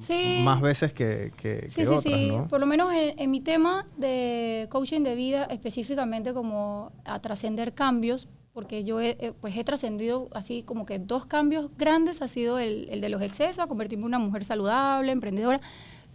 [0.00, 0.40] Sí.
[0.42, 2.28] más veces que, que- Sí, que sí, otras, sí.
[2.32, 2.48] ¿no?
[2.48, 7.74] Por lo menos en, en mi tema de coaching de vida, específicamente como a trascender
[7.74, 12.26] cambios, porque yo he, eh, pues he trascendido así como que dos cambios grandes, ha
[12.26, 15.60] sido el, el de los excesos, a convertirme en una mujer saludable, emprendedora.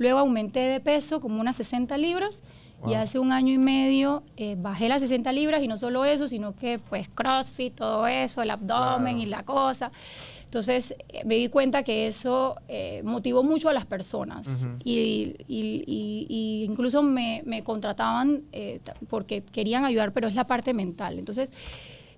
[0.04, 2.42] Luego aumenté de peso como unas 60 libras
[2.86, 2.96] Y Wow.
[2.98, 6.54] hace un año y medio eh, bajé las 60 libras y no solo eso, sino
[6.54, 9.90] que pues CrossFit, todo eso, el abdomen y la cosa.
[10.44, 14.68] Entonces eh, me di cuenta que eso eh, motivó mucho a las personas Ujú.
[14.84, 20.44] y, y- y- y incluso me, me contrataban eh, porque querían ayudar, pero es la
[20.46, 21.18] parte mental.
[21.20, 21.50] Entonces,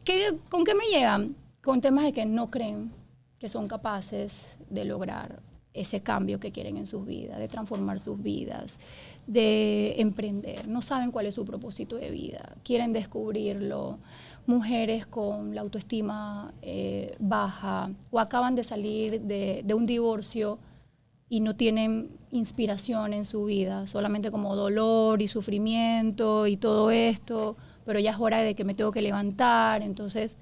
[0.04, 1.36] ¿qué- ¿con qué me llegan?
[1.64, 2.92] Con temas de que no creen
[3.38, 5.40] que son capaces de lograr
[5.76, 8.78] ese cambio que quieren en sus vidas, de transformar sus vidas,
[9.28, 10.68] de emprender.
[10.68, 14.00] No saben cuál es su propósito de vida, quieren descubrirlo.
[14.48, 20.60] Mujeres con la autoestima eh, baja o acaban de salir de, de un divorcio
[21.28, 27.58] y no tienen inspiración en su vida, solamente como dolor y sufrimiento y todo esto,
[27.86, 30.38] pero ya es hora de que me tengo que levantar, entonces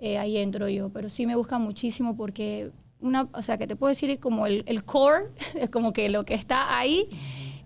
[0.00, 3.76] eh, ahí entro yo, pero sí me busca muchísimo porque una, o sea, que te
[3.76, 5.26] puedo decir como el, el core,
[5.72, 7.06] como que lo que está ahí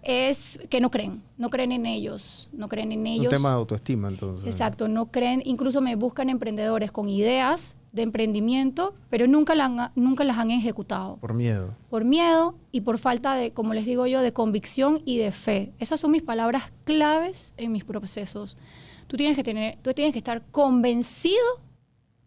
[0.03, 3.29] es que no creen, no creen en ellos, no creen en Un ellos.
[3.29, 4.47] tema de autoestima, entonces.
[4.49, 9.93] Exacto, no creen, incluso me buscan emprendedores con ideas de emprendimiento, pero nunca, la han-
[9.95, 11.75] nunca las han ejecutado Por miedo.
[11.91, 15.73] por miedo y por falta de, como les digo yo, de convicción y de fe.
[15.79, 18.57] Esas son mis palabras claves en mis procesos.
[19.07, 21.37] Tú tienes que tener, tú tienes que estar convencido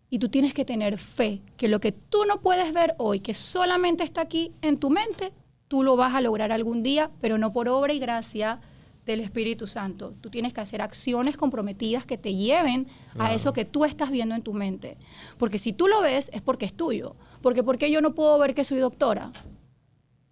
[0.09, 3.33] y tú tienes que tener fe que lo que tú no puedes ver hoy, que
[3.33, 5.31] solamente está aquí en tu mente,
[5.67, 8.59] tú lo vas a lograr algún día, pero no por obra y gracia
[9.05, 10.13] del Espíritu Santo.
[10.21, 13.29] Tú tienes que hacer acciones comprometidas que te lleven Claro.
[13.29, 14.97] a eso que tú estás viendo en tu mente.
[15.37, 17.15] Porque si tú lo ves, es porque es tuyo.
[17.41, 19.31] Porque ¿por qué yo no puedo ver que soy doctora?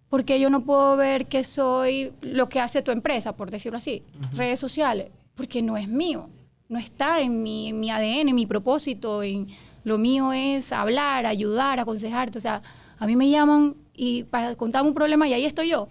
[0.08, 4.02] Porque yo no puedo ver que soy lo que hace tu empresa, por decirlo así,
[4.32, 6.28] redes sociales, porque no es mío,
[6.68, 9.48] no está en mi, en mi ADN, en mi propósito, en
[9.84, 12.62] lo mío es hablar, ayudar, aconsejarte, o sea,
[12.98, 15.88] a mí me llaman y para contarme un problema y ahí estoy yo.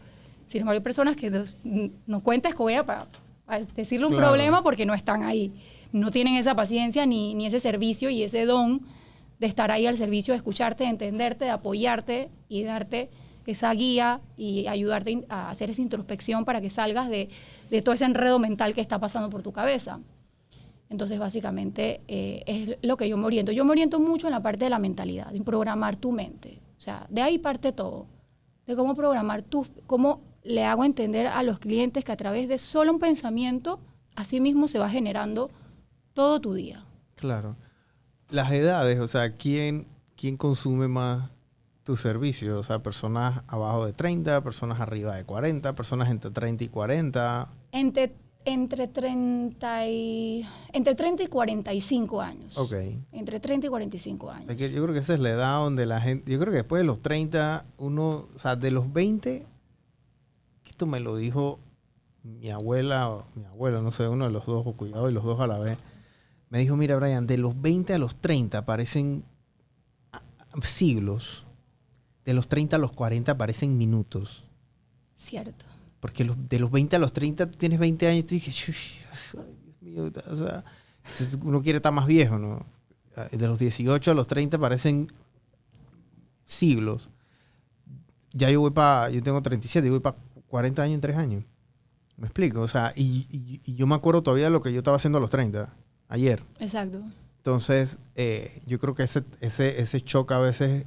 [0.47, 1.55] Sin embargo, hay personas que nos,
[2.05, 3.07] nos cuentan escoger para,
[3.45, 4.27] para decirle un Claro.
[4.27, 5.53] problema porque no están ahí,
[5.91, 8.81] no tienen esa paciencia ni, ni ese servicio y ese don
[9.39, 13.09] de estar ahí al servicio, de escucharte, de entenderte, de apoyarte y darte
[13.45, 17.29] esa guía y ayudarte a hacer esa introspección para que salgas de,
[17.69, 19.99] de todo ese enredo mental que está pasando por tu cabeza.
[20.93, 23.51] Entonces, básicamente, eh, es lo que yo me oriento.
[23.51, 26.61] Yo me oriento mucho en la parte de la mentalidad, en programar tu mente.
[26.77, 28.05] O sea, de ahí parte todo.
[28.67, 32.59] De cómo programar tu, cómo le hago entender a los clientes que a través de
[32.59, 33.79] solo un pensamiento,
[34.13, 35.49] así mismo se va generando
[36.13, 36.85] todo tu día.
[37.15, 37.55] Claro.
[38.29, 41.31] Las edades, o sea, ¿quién, quién consume más
[41.83, 42.59] tu servicio?
[42.59, 47.49] O sea, personas abajo de 30, personas arriba de 40, personas entre 30 y 40.
[47.71, 48.13] Entre,
[48.45, 52.57] entre, 30 y, entre 30 y 45 años.
[52.57, 52.73] Ok.
[53.11, 54.45] Entre 30 y 45 O años.
[54.47, 56.31] sea, que yo creo que esa es la edad donde la gente...
[56.31, 58.27] Yo creo que después de los 30, uno...
[58.35, 59.45] O sea, de los 20...
[60.65, 61.59] Esto me lo dijo
[62.23, 65.23] mi abuela, o mi abuelo, no sé, uno de los dos, o cuidado, y los
[65.23, 65.77] dos a la vez.
[66.49, 69.23] Me dijo, mira, Brian, de los 20 a los 30 parecen
[70.61, 71.45] siglos.
[72.25, 74.45] De los 30 a los 40 parecen minutos.
[75.17, 75.65] Cierto.
[76.03, 78.53] Porque los- de los 20 a los 30 tú tienes 20 años y tú dices,
[78.53, 78.91] "Shush,
[79.37, 80.65] ay, Dios mío, o sea,
[81.43, 82.65] uno quiere estar más viejo, ¿no?
[83.15, 85.07] Ah, De los 18 a los 30 parecen
[86.45, 87.09] siglos.
[88.33, 90.17] Ya yo voy para, yo tengo 37, yo voy para
[90.49, 91.45] 40 años en 3 años.
[92.17, 92.59] ¿Me explico?
[92.61, 95.19] O sea, y, y- y yo me acuerdo todavía de lo que yo estaba haciendo
[95.19, 95.73] a los 30,
[96.09, 96.43] ayer.
[96.59, 97.01] Exacto.
[97.37, 100.85] Entonces, eh, yo creo que ese, ese, ese shock a veces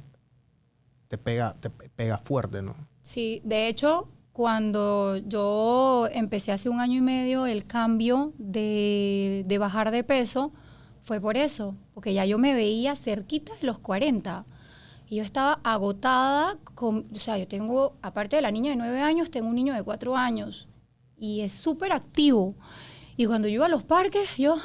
[1.07, 2.75] te pega, te pe- pega fuerte, ¿no?
[3.01, 9.89] Sí, de hecho, cuando yo empecé hace un año y medio el cambio de, bajar
[9.89, 10.51] de peso,
[11.05, 14.45] fue por eso, porque ya yo me veía cerquita de los 40.
[15.09, 19.31] Y yo estaba agotada, o sea, yo tengo, aparte de la niña de 9 años,
[19.31, 20.67] tengo un niño de 4 años.
[21.17, 22.53] Y es súper activo.
[23.15, 24.57] Y cuando yo iba a los parques, yo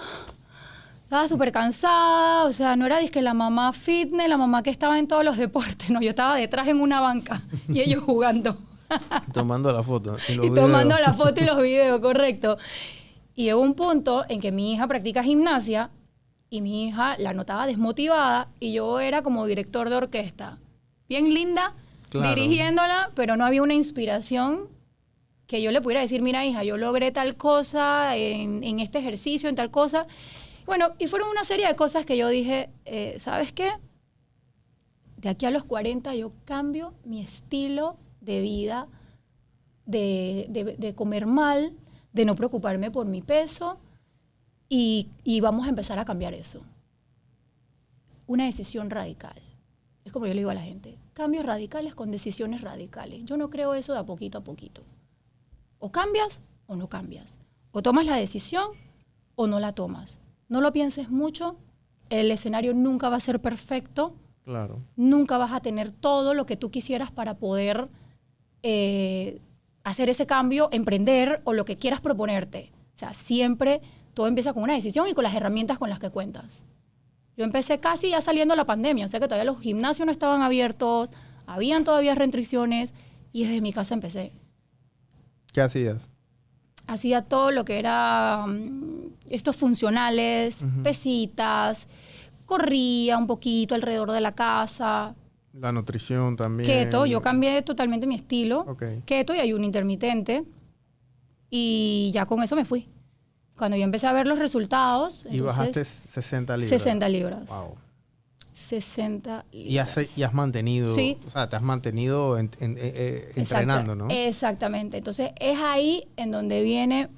[1.04, 4.98] estaba súper cansada, o sea, no era disque la mamá fitness, la mamá que estaba
[4.98, 8.54] en todos los deportes, no, yo estaba detrás en una banca y ellos jugando
[9.32, 10.16] Tomando la foto.
[10.28, 11.00] Y, los y tomando videos.
[11.08, 12.58] la foto y los videos, correcto.
[13.34, 15.90] Y llegó un punto en que mi hija practica gimnasia
[16.50, 20.58] y mi hija la notaba desmotivada y yo era como director de orquesta.
[21.08, 21.74] Bien linda,
[22.10, 22.28] Claro.
[22.34, 24.68] dirigiéndola, pero no había una inspiración
[25.46, 29.48] que yo le pudiera decir, mira hija, yo logré tal cosa en, en este ejercicio,
[29.48, 30.06] en tal cosa.
[30.66, 33.70] Bueno, y fueron una serie de cosas que yo dije, eh, ¿sabes qué?
[35.16, 38.88] De aquí a los 40 yo cambio mi estilo de vida,
[39.86, 41.72] de, de- de comer mal,
[42.12, 43.78] de no preocuparme por mi peso
[44.68, 46.62] y, y vamos a empezar a cambiar eso.
[48.26, 49.40] Una decisión radical.
[50.04, 53.24] Es como yo le digo a la gente, cambios radicales con decisiones radicales.
[53.24, 54.80] Yo no creo eso de a poquito a poquito.
[55.78, 57.36] O cambias o no cambias.
[57.72, 58.70] O tomas la decisión
[59.34, 60.18] o no la tomas.
[60.48, 61.56] No lo pienses mucho,
[62.10, 64.80] el escenario nunca va a ser perfecto, Claro.
[64.96, 67.88] nunca vas a tener todo lo que tú quisieras para poder
[68.62, 69.40] eh,
[69.84, 72.72] hacer ese cambio, emprender o lo que quieras proponerte.
[72.94, 73.80] O sea, siempre
[74.14, 76.60] todo empieza con una decisión y con las herramientas con las que cuentas.
[77.36, 80.12] Yo empecé casi ya saliendo de la pandemia, o sea que todavía los gimnasios no
[80.12, 81.10] estaban abiertos,
[81.46, 82.92] habían todavía restricciones
[83.32, 84.32] y desde mi casa empecé.
[85.52, 86.10] ¿Qué hacías?
[86.86, 91.86] Hacía todo lo que era mm, estos funcionales, pesitas,
[92.44, 95.14] corría un poquito alrededor de la casa,
[95.54, 96.66] La nutrición también.
[96.68, 98.82] keto, yo cambié totalmente mi estilo, Ok.
[99.04, 100.44] keto y ayuno intermitente
[101.50, 102.88] y ya con eso me fui.
[103.56, 106.80] Cuando yo empecé a ver los resultados, Y bajaste 60 libras.
[106.82, 107.46] 60 libras.
[107.48, 107.76] Wow.
[108.54, 110.18] 60 Y has, libras.
[110.18, 111.18] y has mantenido, Sí.
[111.26, 114.08] o sea, te has mantenido en- en- eh, eh, entrenando, ¿no?
[114.10, 114.96] Exactamente.
[114.98, 117.08] Entonces es ahí en donde viene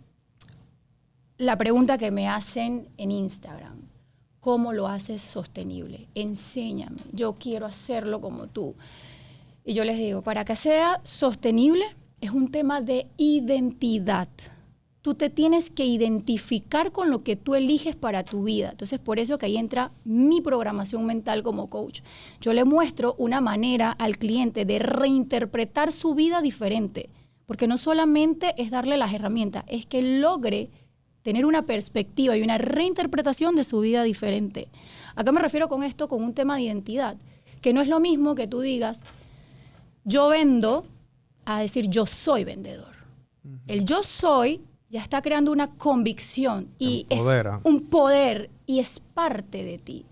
[1.38, 3.73] la pregunta que me hacen en Instagram.
[4.44, 6.06] ¿Cómo lo haces sostenible?
[6.14, 7.00] Enséñame.
[7.12, 8.74] Yo quiero hacerlo como tú.
[9.64, 11.82] Y yo les digo, para que sea sostenible
[12.20, 14.28] es un tema de identidad.
[15.00, 18.72] Tú te tienes que identificar con lo que tú eliges para tu vida.
[18.72, 22.02] Entonces, por eso que ahí entra mi programación mental como coach.
[22.42, 27.08] Yo le muestro una manera al cliente de reinterpretar su vida diferente.
[27.46, 30.68] Porque no solamente es darle las herramientas, es que logre
[31.24, 34.68] tener una perspectiva y una reinterpretación de su vida diferente.
[35.16, 36.06] ¿A qué me refiero con esto?
[36.06, 37.16] Con un tema de identidad.
[37.62, 39.00] Que no es lo mismo que tú digas,
[40.04, 40.84] yo vendo,
[41.46, 42.94] a decir yo soy vendedor.
[43.66, 47.60] El yo soy ya está creando una convicción y es Empodera.
[47.64, 50.06] un poder y es parte de ti.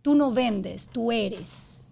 [0.00, 1.86] Tú no vendes, tú eres.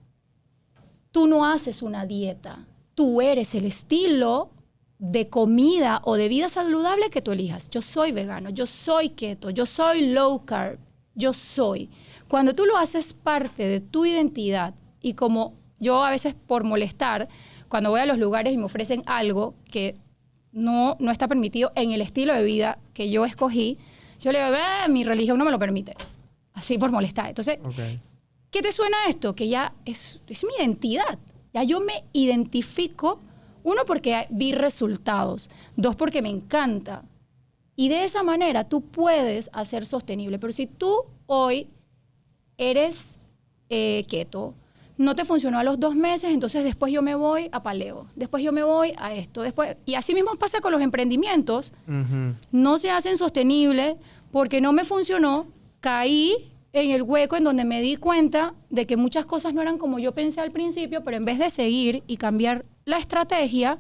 [1.10, 4.50] Tú no haces una dieta, tú eres el estilo
[5.00, 7.70] de comida o de vida saludable que tú elijas.
[7.70, 10.78] Yo soy vegano, yo soy keto, yo soy low carb,
[11.14, 11.88] yo soy.
[12.28, 17.28] Cuando tú lo haces parte de tu identidad y como yo a veces por molestar,
[17.68, 19.96] cuando voy a los lugares y me ofrecen algo que
[20.52, 23.78] no, no está permitido en el estilo de vida que yo escogí,
[24.20, 25.94] yo le digo, "Eh, mi religión no me lo permite.
[26.52, 27.28] Así por molestar.
[27.28, 27.80] Entonces, Ok.
[28.50, 29.34] ¿Qué te suena esto?
[29.36, 31.18] Que ya es, es mi identidad.
[31.54, 33.20] Ya yo me identifico,
[33.62, 37.04] uno, porque vi resultados, dos, porque me encanta.
[37.76, 40.38] Y de esa manera tú puedes hacer sostenible.
[40.38, 41.68] Pero si tú hoy
[42.58, 43.18] eres
[43.70, 44.54] eh, keto,
[45.00, 48.42] no te funcionó a los dos meses, entonces después yo me voy a paleo, después
[48.42, 49.78] yo me voy a esto, después...
[49.86, 51.72] Y así mismo pasa con los emprendimientos.
[52.52, 53.96] No se hacen sostenibles
[54.30, 55.46] porque no me funcionó,
[55.80, 59.78] caí en el hueco en donde me di cuenta de que muchas cosas no eran
[59.78, 63.78] como yo pensé al principio, pero en vez de seguir y cambiar la estrategia,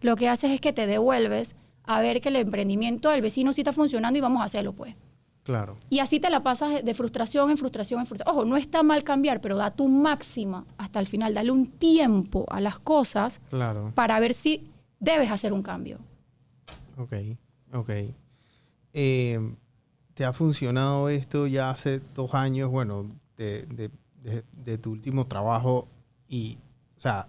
[0.00, 3.60] lo que haces es que te devuelves a ver que el emprendimiento del vecino sí
[3.60, 4.96] está funcionando y vamos a hacerlo pues.
[5.42, 5.76] Claro.
[5.90, 8.36] Y así te la pasas de frustración en frustración en frustración.
[8.36, 11.34] Ojo, no está mal cambiar, pero da tu máxima hasta el final.
[11.34, 13.90] Dale un tiempo a las cosas Claro.
[13.96, 14.70] para ver si
[15.00, 15.98] debes hacer un cambio.
[16.96, 17.12] Ok.
[17.74, 17.90] Ok.
[18.92, 19.54] Eh,
[20.14, 23.90] ¿Te ha funcionado esto ya hace dos años, bueno, de, de-
[24.22, 25.88] de- de tu último trabajo
[26.28, 26.58] y,
[26.98, 27.26] o sea,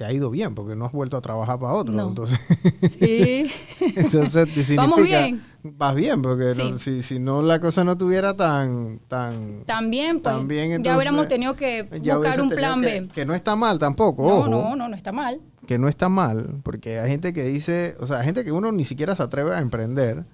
[0.00, 1.92] te ha ido bien porque no has vuelto a trabajar para otro?
[1.92, 2.08] No.
[2.08, 2.40] Entonces,
[2.98, 3.50] Sí.
[3.80, 5.42] entonces significa, Vamos bien.
[5.62, 8.98] Vas bien, porque no- si, si no la cosa no tuviera tan...
[9.08, 13.08] tan También, pues, También, ya entonces, hubiéramos tenido que buscar un plan que, B.
[13.12, 14.48] Que no está mal tampoco, No, ojo.
[14.48, 15.38] no, no, no está mal.
[15.66, 18.72] que no está mal, porque hay gente que dice, o sea, hay gente que uno
[18.72, 20.24] ni siquiera se atreve a emprender.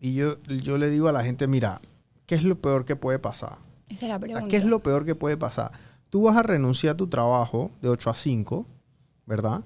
[0.00, 1.80] Y yo, yo le digo a la gente, mira,
[2.26, 3.58] ¿qué es lo peor que puede pasar?
[3.88, 4.40] Esa es la O pregunta.
[4.40, 5.70] sea, ¿Qué es lo peor que puede pasar?
[6.10, 8.66] Tú vas a renunciar a tu trabajo de 8 a 5,
[9.26, 9.62] ¿verdad?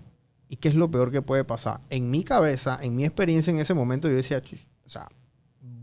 [0.48, 1.80] ¿Y qué es lo peor que puede pasar?
[1.90, 5.08] En mi cabeza, en mi experiencia en ese momento, yo decía, "Chuch, o sea,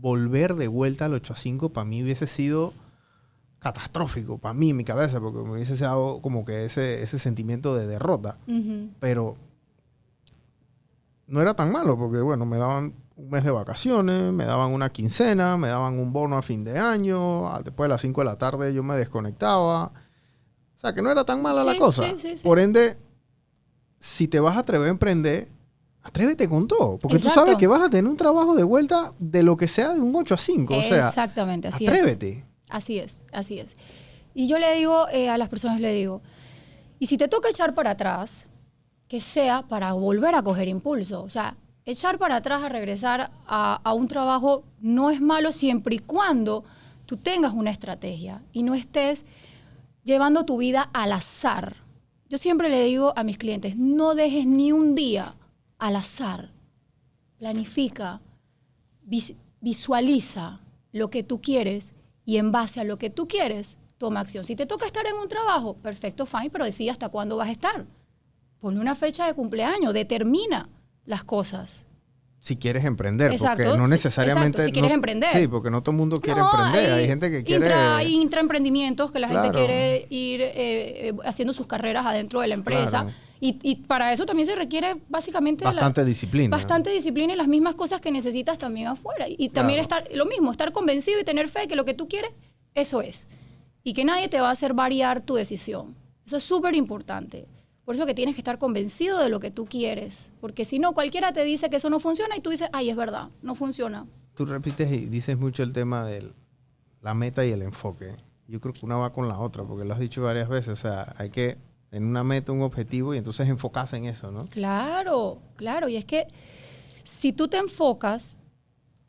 [0.00, 2.72] volver de vuelta al 8 a 5 para mí hubiese sido
[3.58, 7.74] catastrófico, para mí en mi cabeza, porque me hubiese dado como que ese, ese sentimiento
[7.74, 8.90] de derrota Ujú.
[9.00, 9.36] pero
[11.26, 14.90] no era tan malo porque, bueno, me daban un mes de vacaciones, me daban una
[14.90, 18.36] quincena, me daban un bono a fin de año, después de las 5 de la
[18.36, 19.84] tarde yo me desconectaba.
[19.86, 22.02] O sea, que no era tan mala la Sí, cosa.
[22.10, 22.44] sí, sí, sí.
[22.44, 22.98] Por ende,
[24.04, 25.48] si te vas a atrever a emprender,
[26.02, 29.42] atrévete con todo, porque tú sabes que vas a tener un trabajo de vuelta de
[29.42, 31.90] lo que sea de un 8 a 5, o sea, Exactamente, así es.
[31.90, 32.44] atrévete.
[32.68, 33.68] Así es, así es.
[34.34, 36.20] Y yo le digo eh, a las personas, le digo,
[36.98, 38.46] y si te toca echar para atrás,
[39.08, 41.22] que sea para volver a coger impulso.
[41.22, 45.94] O sea, echar para atrás a regresar a, a un trabajo no es malo siempre
[45.94, 46.62] y cuando
[47.06, 49.24] tú tengas una estrategia y no estés
[50.04, 51.83] llevando tu vida al azar.
[52.34, 55.36] Yo siempre le digo a mis clientes, no dejes ni un día
[55.78, 56.50] al azar.
[57.38, 58.20] Planifica.
[59.04, 60.58] vis- visualiza
[60.90, 64.44] lo que tú quieres y en base a lo que tú quieres, toma acción.
[64.44, 67.52] Si te toca estar en un trabajo, perfecto, fine, pero decide hasta cuándo vas a
[67.52, 67.86] estar.
[68.58, 70.68] Ponle una fecha de cumpleaños, determina
[71.04, 71.86] las cosas.
[72.44, 74.58] Si quieres emprender, Exacto, porque no necesariamente...
[74.58, 75.30] exacto, si quieres no- emprender.
[75.30, 76.92] Sí, porque no todo el mundo quiere No, emprender.
[76.92, 77.64] Hay, gente que quiere...
[77.64, 80.52] Intra, hay intraemprendimientos que la gente quiere ir eh,
[81.08, 82.90] eh, haciendo sus carreras adentro de la empresa.
[82.90, 83.12] Claro.
[83.40, 85.64] Y, y para eso también se requiere básicamente...
[85.64, 86.54] la- Bastante disciplina.
[86.54, 89.24] Bastante disciplina y las mismas cosas que necesitas también afuera.
[89.26, 90.04] Y también Claro.
[90.04, 92.30] estar, lo mismo, estar convencido y tener fe que lo que tú quieres,
[92.74, 93.26] eso es.
[93.82, 95.94] Y que nadie te va a hacer variar tu decisión.
[96.26, 97.46] Eso es súper importante.
[97.84, 100.30] Por eso que tienes que estar convencido de lo que tú quieres.
[100.40, 102.96] Porque si no, cualquiera te dice que eso no funciona y tú dices, ay, es
[102.96, 104.06] verdad, no funciona.
[104.34, 106.32] Tú repites y dices mucho el tema de
[107.02, 108.16] la meta y el enfoque.
[108.48, 110.70] Yo creo que una va con la otra, porque lo has dicho varias veces.
[110.70, 111.58] O sea, hay que
[111.90, 114.46] tener una meta, un objetivo y entonces enfocarse en eso, ¿no?
[114.46, 115.88] Claro, claro.
[115.88, 116.26] Y es que
[117.04, 118.34] si tú te enfocas,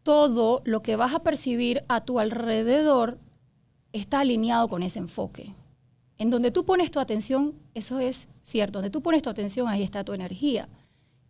[0.03, 3.17] todo lo que vas a percibir a tu alrededor
[3.93, 5.53] está alineado con ese enfoque.
[6.18, 8.80] En donde tú pones tu atención, eso es cierto.
[8.80, 10.70] Donde tú pones tu atención, ahí está tu energía.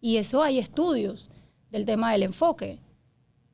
[0.02, 1.30] Y eso hay estudios
[1.72, 2.80] del tema del enfoque,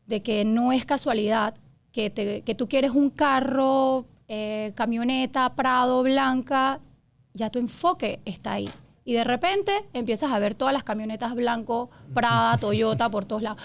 [0.08, 1.56] de que no es casualidad
[1.92, 6.80] que, tú quieres un carro, eh, camioneta, Prado, blanca,
[7.34, 8.70] ya tu enfoque está ahí.
[9.04, 13.62] Y de repente empiezas a ver todas las camionetas blanco, Prada, Toyota, por todos lados.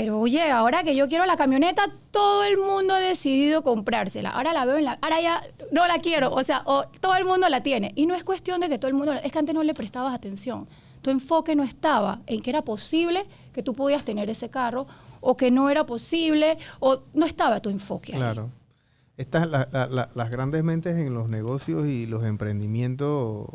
[0.00, 1.82] Pero oye, ahora que yo quiero la camioneta,
[2.12, 4.30] todo el mundo ha decidido comprársela.
[4.30, 4.98] Ahora la veo en la...
[5.02, 5.42] Ahora ya
[5.72, 6.32] no la quiero.
[6.32, 6.62] O sea,
[7.00, 7.92] todo el mundo la tiene.
[7.96, 9.12] Y no es cuestión de que todo el mundo...
[9.14, 10.68] Es que antes no le prestabas atención.
[11.02, 14.86] Tu enfoque no estaba en que era posible que tú podías tener ese carro
[15.20, 18.18] o que no era posible o no estaba tu enfoque ahí.
[18.18, 18.50] Claro.
[19.16, 23.46] Estas, la- la- la- las grandes mentes en los negocios y los emprendimientos,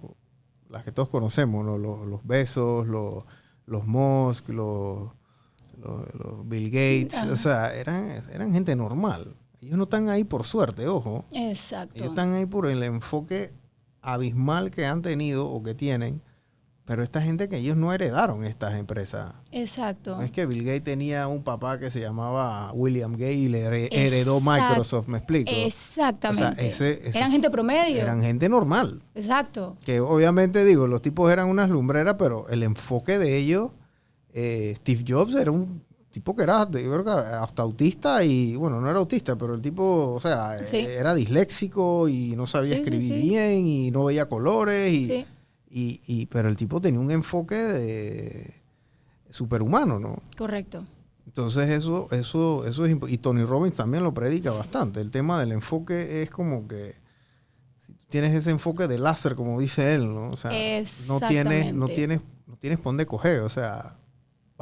[0.70, 1.78] las que todos conocemos, ¿no?
[1.78, 3.24] los, los Besos, los,
[3.66, 5.10] los Musk, los,
[5.82, 9.36] los- los Bill Gates, o sea, eran, eran gente normal.
[9.62, 11.26] Ellos no están ahí por suerte, ojo.
[11.32, 11.96] Exacto.
[11.96, 13.52] Ellos están ahí por el enfoque
[14.02, 16.22] abismal que han tenido o que tienen,
[16.86, 19.32] pero esta gente que ellos no heredaron estas empresas.
[19.54, 20.18] Exacto.
[20.18, 23.64] No es que Bill Gates tenía un papá que se llamaba William Gates y le
[23.66, 25.50] here- heredó Exact- Microsoft, ¿me explico?
[25.56, 26.44] Exactamente.
[26.44, 28.02] O sea, ese- ese- Eran gente promedio.
[28.02, 29.02] Eran gente normal.
[29.16, 29.78] Exacto.
[29.86, 33.72] Que obviamente, digo, los tipos eran unas lumbreras, pero el enfoque de ellos,
[34.34, 35.82] eh, Steve Jobs era un
[36.12, 39.62] tipo que era, yo creo que hasta autista y, bueno, no era autista, pero el
[39.62, 40.78] tipo, o sea, Sí.
[40.78, 43.20] eh, era disléxico y no sabía Sí, escribir sí.
[43.20, 45.26] bien y no veía colores y,
[45.70, 48.54] y, y- pero el tipo tenía un enfoque de
[49.32, 50.22] superhumano, ¿no?
[50.38, 50.84] correcto.
[51.26, 55.02] Entonces eso, eso, eso es y Tony Robbins también lo predica bastante.
[55.02, 56.94] El tema del enfoque es como que
[57.80, 60.30] si tienes ese enfoque de láser, como dice él, ¿no?
[60.30, 60.52] O sea,
[61.08, 63.40] no tienes, no tienes, no tienes por dónde coger.
[63.40, 63.96] O sea,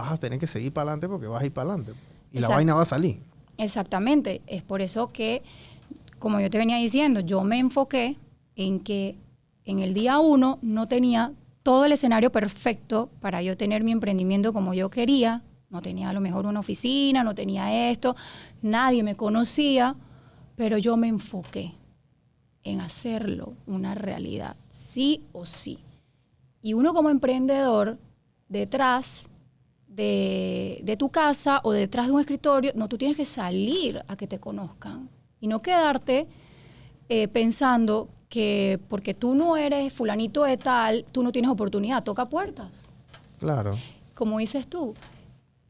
[0.01, 1.93] vas a tener que seguir para adelante porque vas a ir para adelante.
[2.31, 3.21] Y la vaina va a salir.
[3.57, 4.41] Exactamente.
[4.47, 5.43] Es por eso que,
[6.19, 8.17] como yo te venía diciendo, yo me enfoqué
[8.55, 9.17] en que
[9.65, 11.33] en el día uno no tenía
[11.63, 15.43] todo el escenario perfecto para yo tener mi emprendimiento como yo quería.
[15.69, 18.15] No tenía a lo mejor una oficina, no tenía esto,
[18.61, 19.95] nadie me conocía,
[20.55, 21.71] pero yo me enfoqué
[22.63, 25.79] en hacerlo una realidad, sí o sí.
[26.61, 27.97] Y uno como emprendedor,
[28.49, 29.30] detrás
[29.95, 34.15] de, de tu casa o detrás de un escritorio, no, tú tienes que salir a
[34.15, 36.27] que te conozcan y no quedarte
[37.09, 42.25] eh, pensando que porque tú no eres fulanito de tal, tú no tienes oportunidad, toca
[42.27, 42.69] puertas.
[43.39, 43.71] Claro.
[44.13, 44.93] Como dices tú,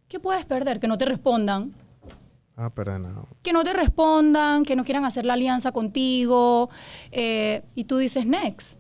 [0.08, 0.80] ¿qué puedes perder?
[0.80, 1.74] Que no te respondan,
[2.56, 3.04] Ah, perdón.
[3.16, 3.24] no.
[3.42, 6.70] que no te respondan, que no quieran hacer la alianza contigo
[7.12, 8.78] eh, y tú dices next.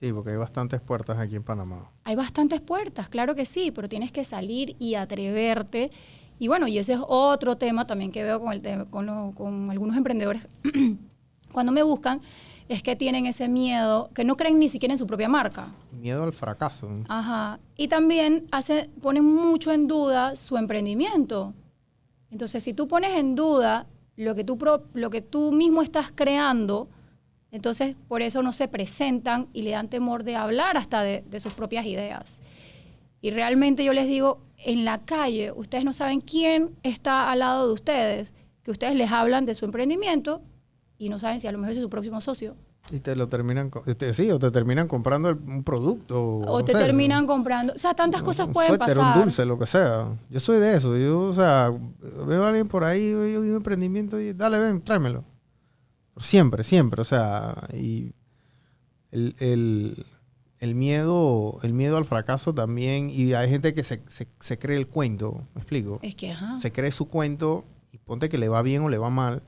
[0.00, 1.90] Sí, porque hay bastantes puertas aquí en Panamá.
[2.04, 5.90] Hay bastantes puertas, claro que sí, pero tienes que salir y atreverte.
[6.38, 9.32] Y bueno, y ese es otro tema también que veo con, el tema- con, lo-
[9.36, 10.48] con algunos emprendedores
[11.52, 12.20] cuando me buscan,
[12.68, 15.68] es que tienen ese miedo, que no creen ni siquiera en su propia marca.
[15.92, 16.88] Miedo al fracaso.
[17.08, 17.58] Ajá.
[17.76, 21.52] Y también hace, ponen mucho en duda su emprendimiento.
[22.30, 23.86] Entonces, si tú pones en duda
[24.16, 26.88] lo que tú, pro- lo que tú mismo estás creando,
[27.52, 31.40] entonces por eso no se presentan y le dan temor de hablar hasta de, de
[31.40, 32.36] sus propias ideas.
[33.20, 37.66] Y realmente yo les digo, en la calle, ustedes no saben quién está al lado
[37.66, 40.42] de ustedes, que ustedes les hablan de su emprendimiento
[40.98, 42.56] y no saben si a lo mejor es su próximo socio.
[42.90, 46.20] Y te lo terminan, te- sí, o te terminan comprando el- un producto.
[46.38, 47.74] O no te sé, terminan comprando.
[47.74, 49.16] O sea, tantas cosas un pueden suéter, pasar.
[49.16, 50.08] un dulce, lo que sea.
[50.30, 50.96] Yo soy de eso.
[50.96, 51.70] Yo, o sea,
[52.26, 55.24] veo a alguien por ahí, veo un emprendimiento y dale, ven, tráemelo.
[56.20, 57.00] Siempre, siempre.
[57.02, 58.12] O sea, y
[59.10, 60.06] el, el-
[60.58, 64.76] el miedo, el miedo al fracaso también, y hay gente que se, se- se cree
[64.76, 65.98] el cuento, ¿me explico?
[66.02, 66.60] Es que, ajá.
[66.60, 69.42] Se cree su cuento y ponte que le va bien o le va mal.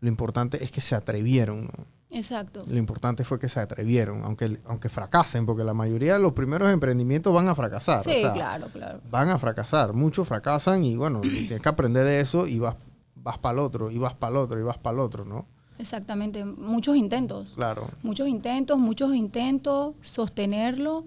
[0.00, 1.96] Lo importante es que se atrevieron, ¿no?
[2.08, 2.64] Exacto.
[2.66, 6.70] Lo importante fue que se atrevieron, aunque, aunque fracasen, porque la mayoría de los primeros
[6.72, 8.02] emprendimientos van a fracasar.
[8.04, 9.00] Sí, o sea, claro, claro.
[9.10, 12.76] Van a fracasar, muchos fracasan y bueno, tienes que aprender de eso y vas,
[13.16, 15.46] vas para el otro, y vas para el otro, y vas para el otro, ¿no?
[15.78, 16.44] Exactamente.
[16.44, 17.52] Muchos intentos.
[17.54, 17.88] Claro.
[18.02, 21.04] Muchos intentos, muchos intentos, sostenerlo.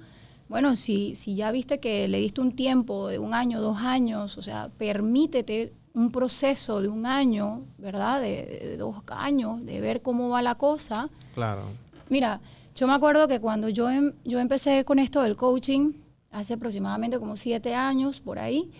[0.47, 4.37] Bueno, si, si ya viste que le diste un tiempo de un año, dos años,
[4.37, 8.21] o sea, permítete un proceso de un año, ¿verdad?
[8.21, 11.09] De, de dos años, de ver cómo va la cosa.
[11.35, 11.63] Claro.
[12.09, 12.41] Mira,
[12.75, 15.93] yo me acuerdo que cuando yo, em- yo empecé con esto del coaching,
[16.31, 18.71] hace aproximadamente como siete años, por ahí,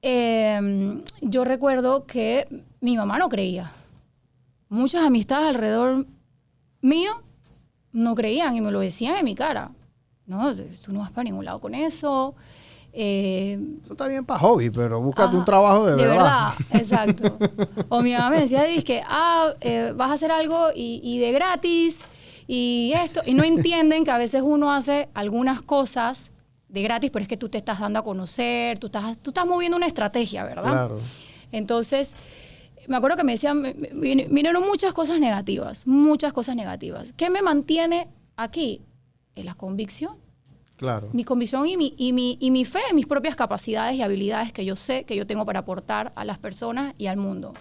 [0.00, 2.46] eh, yo recuerdo que
[2.80, 3.70] mi mamá no creía.
[4.72, 6.06] Muchas amistades alrededor
[6.80, 7.12] mío
[7.92, 9.70] no creían y me lo decían en mi cara.
[10.24, 12.34] No, tú no vas para ningún lado con eso.
[12.94, 16.54] Eh, Eso está bien para hobby, pero búscate Ajá, un trabajo de, verdad.
[16.72, 17.36] exacto.
[17.90, 21.32] O mi mamá me decía, que ah, eh, vas a hacer algo y, y de
[21.32, 22.06] gratis
[22.46, 23.20] y esto.
[23.26, 26.30] Y no entienden que a veces uno hace algunas cosas
[26.68, 29.44] de gratis, pero es que tú te estás dando a conocer, tú estás, tú estás
[29.44, 30.70] moviendo una estrategia, ¿verdad?
[30.70, 30.98] Claro.
[31.50, 32.14] Entonces,
[32.88, 37.12] me acuerdo que me decían, me- me- vin- vinieron muchas cosas negativas, muchas cosas negativas.
[37.14, 38.82] ¿Qué me mantiene aquí?
[39.34, 40.14] Es la convicción
[40.76, 41.08] Claro.
[41.12, 44.52] mi convicción y mi, y, mi, y mi fe en mis propias capacidades y habilidades
[44.52, 47.52] que yo sé que yo tengo para aportar a las personas y al mundo.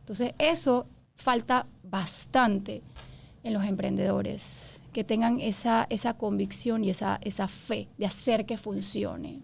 [0.00, 2.82] Entonces, eso falta bastante
[3.44, 8.56] en los emprendedores, que tengan esa, esa convicción y esa, esa fe de hacer que
[8.58, 9.40] funcione.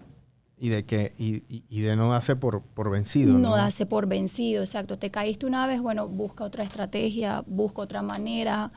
[0.62, 3.32] Y de que, y, y- de no darse por, por vencido.
[3.32, 3.56] No, ¿no?
[3.56, 4.98] darse por vencido, exacto.
[4.98, 8.70] Te caíste una vez, bueno, busca otra estrategia, busca otra manera,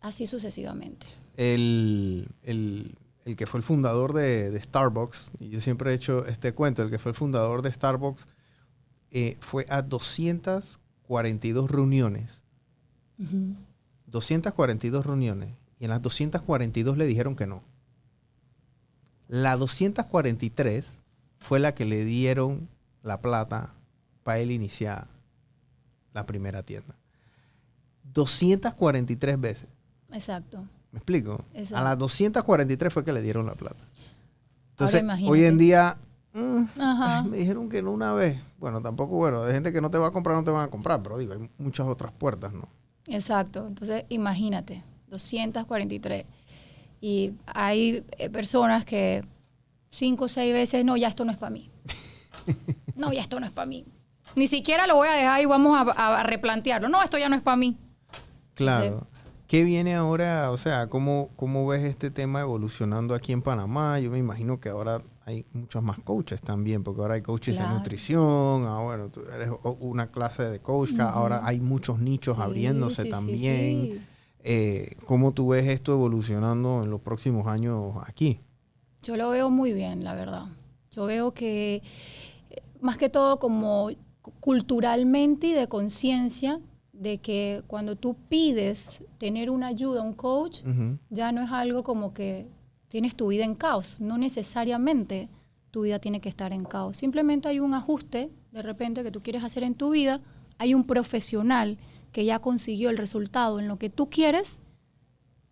[0.00, 1.06] así sucesivamente.
[1.36, 2.96] el, el-
[3.26, 6.82] el que fue el fundador de, de Starbucks, y yo siempre he hecho este cuento,
[6.82, 8.26] el que fue el fundador de Starbucks,
[9.10, 12.40] eh, fue a 242 reuniones.
[14.06, 15.50] 242 reuniones.
[15.78, 17.62] Y en las 242 le dijeron que no.
[19.28, 20.90] La 243
[21.38, 22.68] fue la que le dieron
[23.02, 23.74] la plata
[24.24, 25.06] para él iniciar
[26.12, 26.94] la primera tienda.
[28.14, 29.68] 243 veces.
[30.12, 30.64] Exacto.
[30.92, 31.44] ¿Me explico?
[31.52, 31.76] Exacto.
[31.76, 33.82] A las 243 fue que le dieron la plata.
[34.70, 35.98] Entonces, hoy en día,
[36.32, 37.18] mm, Ajá.
[37.24, 38.40] ay, me dijeron que no una vez.
[38.58, 40.70] Bueno, tampoco, bueno, de gente que no te va a comprar, no te van a
[40.70, 42.68] comprar, pero digo, hay muchas otras puertas, ¿no?
[43.06, 43.66] Exacto.
[43.66, 46.24] Entonces, imagínate, 243.
[47.00, 49.22] Y hay eh, personas que
[49.90, 51.70] cinco o seis veces, no, ya esto no es para mí.
[52.96, 53.84] No, ya esto no es para mí.
[54.34, 56.88] Ni siquiera lo voy a dejar y vamos a, a replantearlo.
[56.88, 57.76] No, esto ya no es para mí.
[58.54, 59.06] Claro.
[59.46, 60.50] ¿Qué viene ahora?
[60.50, 64.00] O sea, ¿cómo, ¿cómo ves este tema evolucionando aquí en Panamá?
[64.00, 67.70] Yo me imagino que ahora hay muchos más coaches también, porque ahora hay coaches Claro.
[67.70, 72.42] de nutrición, ah, bueno, tú eres una clase de coach, ahora hay muchos nichos Sí,
[72.42, 74.07] abriéndose sí, sí, también.
[74.44, 78.40] Eh, ¿Cómo tú ves esto evolucionando en los próximos años aquí?
[79.02, 80.44] Yo lo veo muy bien, la verdad.
[80.92, 81.82] Yo veo que,
[82.50, 83.90] eh, más que todo, como
[84.22, 86.60] cu- culturalmente y de conciencia,
[86.92, 90.62] de que cuando tú pides tener una ayuda, un coach,
[91.10, 92.46] ya no es algo como que
[92.88, 93.96] tienes tu vida en caos.
[94.00, 95.28] No necesariamente
[95.70, 96.96] tu vida tiene que estar en caos.
[96.96, 100.20] Simplemente hay un ajuste de repente que tú quieres hacer en tu vida.
[100.58, 101.78] Hay un profesional
[102.12, 104.58] que ya consiguió el resultado en lo que tú quieres.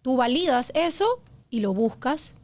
[0.02, 2.34] Tú validas eso y lo buscas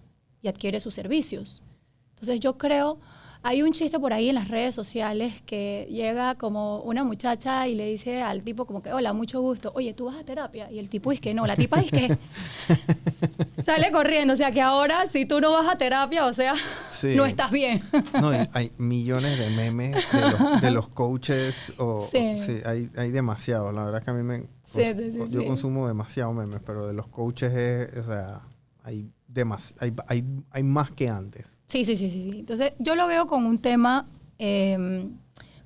[0.43, 1.63] y adquieres sus servicios.
[2.11, 2.99] Entonces yo creo,
[3.45, 7.75] hay un chiste por ahí en las redes sociales que llega como una muchacha y
[7.75, 10.71] le dice al tipo como que, hola, mucho gusto, oye, ¿tú vas a terapia?
[10.71, 14.61] Y el tipo dice que no, la tipa dice que sale corriendo, o sea que
[14.61, 16.55] ahora si tú no vas a terapia, o sea,
[16.91, 17.15] Sí.
[17.17, 17.83] no estás bien.
[18.21, 21.73] No, hay millones de memes de los, de los coaches.
[21.79, 22.39] O, Sí.
[22.39, 23.73] sí, hay, hay demasiado.
[23.73, 24.39] La verdad es que a mí me...
[24.73, 27.97] Sí, cons- sí, sí, yo consumo demasiado memes, pero de los coaches es...
[27.99, 28.41] O sea,
[28.85, 31.59] hay, demas, hay, hay, hay más que antes.
[31.73, 32.31] Sí, sí, sí, sí.
[32.35, 34.05] Entonces, yo lo veo con un tema
[34.39, 35.09] eh,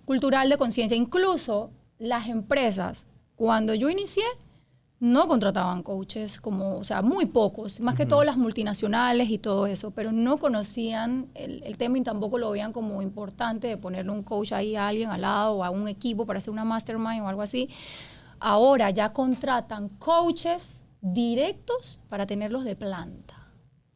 [0.04, 0.96] cultural de conciencia.
[0.96, 3.04] Incluso las empresas,
[3.34, 4.22] cuando yo inicié,
[5.00, 9.66] no contrataban coaches, como, o sea, muy pocos, más que todo las multinacionales y todo
[9.66, 14.12] eso, pero no conocían el, el tema y tampoco lo veían como importante de ponerle
[14.12, 17.22] un coach ahí a alguien al lado o a un equipo para hacer una mastermind
[17.22, 17.68] o algo así.
[18.38, 23.48] Ahora ya contratan coaches directos para tenerlos de planta.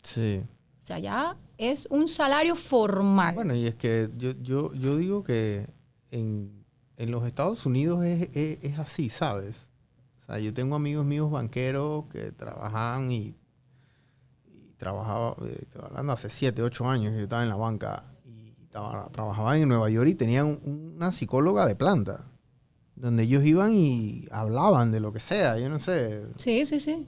[0.02, 0.42] Sí.
[0.82, 3.34] O sea, ya es un salario formal.
[3.34, 5.66] Bueno, y es que yo, yo, yo digo que
[6.10, 6.64] en,
[6.96, 9.68] en los Estados Unidos es, es- es así, ¿sabes?
[10.18, 13.36] O sea, yo tengo amigos míos banqueros que trabajan y,
[14.78, 19.08] trabajaba, eh, estaba hablando hace 7, 8 años, yo estaba en la banca y estaba,
[19.12, 22.24] trabajaba en Nueva York y tenían un- una psicóloga de planta,
[22.94, 27.06] donde ellos iban y hablaban de lo que sea, yo no sé, Sí, sí, sí.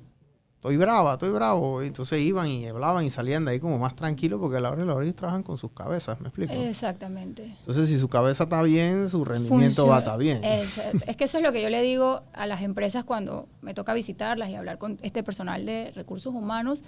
[0.62, 1.82] Estoy brava, estoy bravo.
[1.82, 4.70] Y Entonces iban y hablaban y salían de ahí como más tranquilos porque a la
[4.70, 6.52] hora de la hora ellos trabajan con sus cabezas, ¿me explico?
[6.52, 7.42] Exactamente.
[7.58, 10.44] Entonces si su cabeza está bien, su rendimiento va a estar bien.
[10.44, 13.74] Es, es que eso es lo que yo le digo a las empresas cuando me
[13.74, 16.84] toca visitarlas y hablar con este personal de recursos humanos.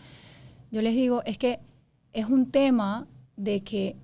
[0.70, 1.58] Yo les digo, es que
[2.12, 3.96] es un tema de que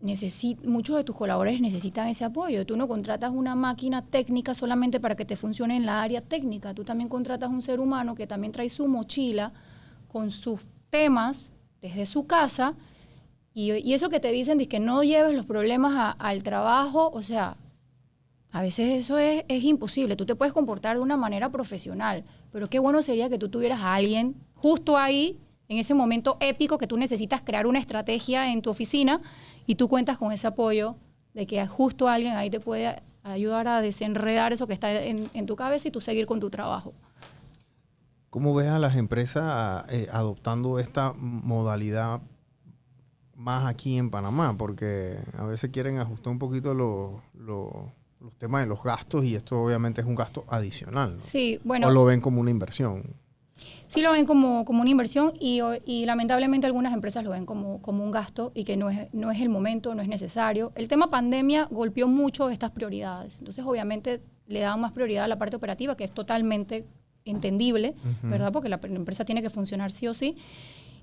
[0.00, 2.64] muchos de tus colaboradores necesitan ese apoyo.
[2.64, 6.74] Tú no contratas una máquina técnica solamente para que te funcione en la área técnica.
[6.74, 9.52] Tú también contratas un ser humano que también trae su mochila
[10.06, 12.74] con sus temas desde su casa.
[13.54, 17.56] Y, eso que te dicen de que no lleves los problemas al trabajo, o sea,
[18.52, 20.14] a veces eso es, es imposible.
[20.14, 23.80] Tú te puedes comportar de una manera profesional, pero qué bueno sería que tú tuvieras
[23.80, 28.62] a alguien justo ahí, en ese momento épico que tú necesitas crear una estrategia en
[28.62, 29.20] tu oficina
[29.68, 30.96] y tú cuentas con ese apoyo
[31.34, 35.44] de que justo alguien ahí te puede ayudar a desenredar eso que está en, en
[35.46, 36.94] tu cabeza y tú seguir con tu trabajo.
[38.30, 42.20] ¿Cómo ves a las empresas eh, adoptando esta modalidad
[43.34, 44.54] más aquí en Panamá?
[44.58, 49.34] Porque a veces quieren ajustar un poquito lo- lo- los temas de los gastos y
[49.34, 51.14] esto obviamente es un gasto adicional.
[51.16, 51.20] ¿no?
[51.20, 51.86] Sí, bueno.
[51.88, 53.14] o lo ven como una inversión.
[53.88, 55.60] Sí lo ven como, como una inversión y,
[56.04, 59.40] lamentablemente algunas empresas lo ven como, como un gasto y que no es, no es
[59.40, 60.72] el momento, no es necesario.
[60.74, 63.38] El tema pandemia golpeó mucho estas prioridades.
[63.38, 66.84] Entonces, obviamente, le daban más prioridad a la parte operativa, que es totalmente
[67.24, 67.94] entendible.
[68.22, 68.52] ¿verdad?
[68.52, 70.36] Porque la, la empresa tiene que funcionar sí o sí.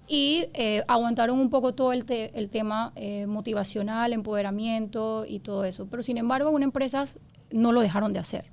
[0.07, 5.65] Y eh, aguantaron un poco todo el, te- el tema eh, motivacional, empoderamiento y todo
[5.65, 5.87] eso.
[5.87, 7.17] Pero, sin embargo, algunas empresas
[7.51, 8.45] no lo dejaron de hacer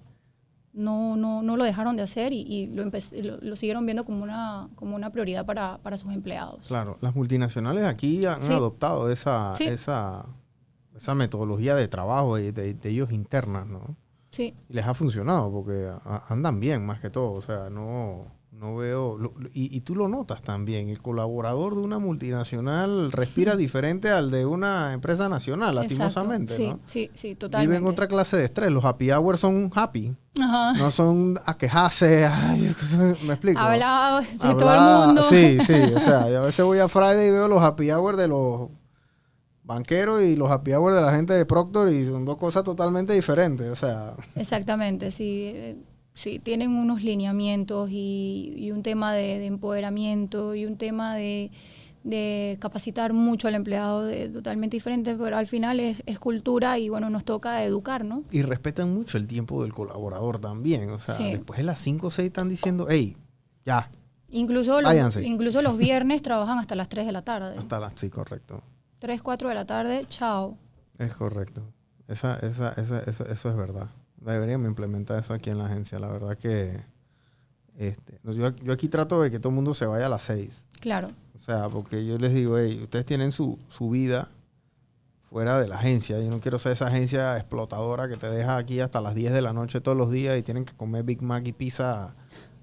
[0.72, 4.22] no, no, no lo dejaron de hacer y, y lo, lo, lo siguieron viendo como
[4.22, 6.64] una, como una prioridad para, para sus empleados.
[6.66, 8.52] Claro, las multinacionales aquí han Sí.
[8.52, 9.64] adoptado esa, Sí.
[9.64, 10.26] esa,
[10.96, 13.96] esa metodología de trabajo de, de- de ellos internas, ¿no?
[14.30, 17.32] Sí, Y les ha funcionado porque a- andan bien más que todo.
[17.32, 19.16] O sea, no, no veo...
[19.18, 20.88] lo- y, y tú lo notas también.
[20.88, 26.80] El colaborador de una multinacional respira diferente al de una empresa nacional, lastimosamente, Sí, ¿no?
[26.86, 27.76] sí, sí, totalmente.
[27.78, 28.70] Viven otra clase de estrés.
[28.70, 30.14] Los happy hours son happy.
[30.40, 30.72] Ajá.
[30.74, 32.24] No son a quejarse.
[32.30, 32.60] Ay,
[33.24, 33.58] me explico.
[33.58, 35.22] Hablaba de todo Habla- el mundo.
[35.24, 35.72] Sí, sí.
[35.96, 38.68] O sea, yo a veces voy a Friday y veo los happy hours de los
[39.64, 43.12] banqueros y los happy hours de la gente de Proctor y son dos cosas totalmente
[43.14, 43.68] diferentes.
[43.70, 45.76] O sea, Exactamente, sí.
[46.14, 51.14] Eh, Sí, tienen unos lineamientos y, y un tema de, de empoderamiento y un tema
[51.16, 51.50] de,
[52.04, 56.88] de capacitar mucho al empleado de- totalmente diferente, pero al final es, es cultura y
[56.88, 58.24] bueno, nos toca educar, ¿no?
[58.30, 60.90] y respetan mucho el tiempo del colaborador también.
[60.90, 61.30] O sea, Sí.
[61.32, 63.16] después de las 5 o 6 están diciendo, hey,
[63.64, 63.90] ya,
[64.34, 65.22] Incluso los, Váyanse.
[65.24, 67.54] incluso los viernes trabajan hasta las 3 de la tarde.
[67.58, 67.92] hasta las...
[67.96, 68.62] Sí, correcto.
[68.98, 70.56] 3, 4 de la tarde, chao.
[70.98, 71.62] Es correcto.
[72.08, 73.88] Esa, esa, esa, eso, eso es verdad.
[74.24, 75.98] Deberíamos implementar eso aquí en la agencia.
[75.98, 76.80] La verdad que
[77.76, 80.66] este, yo, yo aquí trato de que todo el mundo se vaya a las 6.
[80.80, 84.28] Claro, O sea, porque yo les digo, hey, ustedes tienen su, su vida
[85.30, 86.20] fuera de la agencia.
[86.20, 89.42] Yo no quiero ser esa agencia explotadora que te deja aquí hasta las 10 de
[89.42, 92.14] la noche todos los días y tienen que comer Big Mac y pizza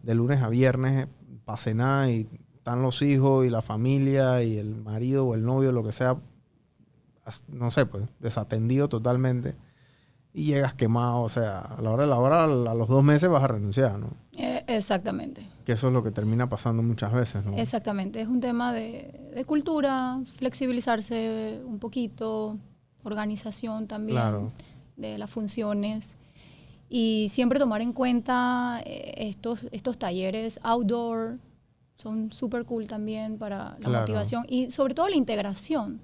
[0.04, 1.08] de lunes a viernes
[1.46, 5.72] para cenar y están los hijos y la familia y el marido o el novio,
[5.72, 6.18] lo que sea,
[7.48, 9.56] no sé, pues desatendido totalmente.
[10.34, 13.30] Y llegas quemado, o sea, a la hora de la hora, a los dos meses
[13.30, 14.10] vas a renunciar, ¿no?
[14.34, 15.46] eh, exactamente.
[15.66, 17.58] Que eso es lo que termina pasando muchas veces, ¿no?
[17.58, 18.22] Exactamente.
[18.22, 22.58] Es un tema de, de cultura, flexibilizarse un poquito,
[23.04, 24.52] organización también Claro.
[24.98, 26.16] de las funciones.
[26.90, 31.38] Y siempre tomar en cuenta eh, estos, estos talleres outdoor,
[31.98, 34.00] son súper cool también para la Claro.
[34.02, 36.00] motivación y sobre todo la integración.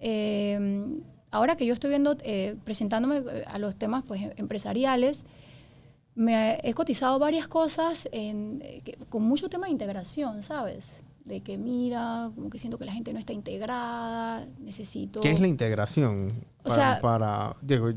[0.00, 0.98] Eh,
[1.30, 5.22] ahora que yo estoy viendo, eh, presentándome eh, a los temas pues, em- empresariales,
[6.14, 11.02] me he cotizado varias cosas en, eh, que- con mucho tema de integración, ¿sabes?
[11.24, 15.20] De que mira, como que siento que la gente no está integrada, necesito...
[15.20, 16.28] ¿Qué es la integración?
[16.64, 17.90] O Para, sea- para- digo,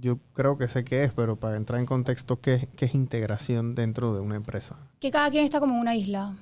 [0.00, 2.94] yo creo que sé qué es, pero para entrar en contexto, ¿qué, es- qué es
[2.94, 4.76] integración dentro de una empresa?
[5.00, 6.34] que cada quien está como en una isla.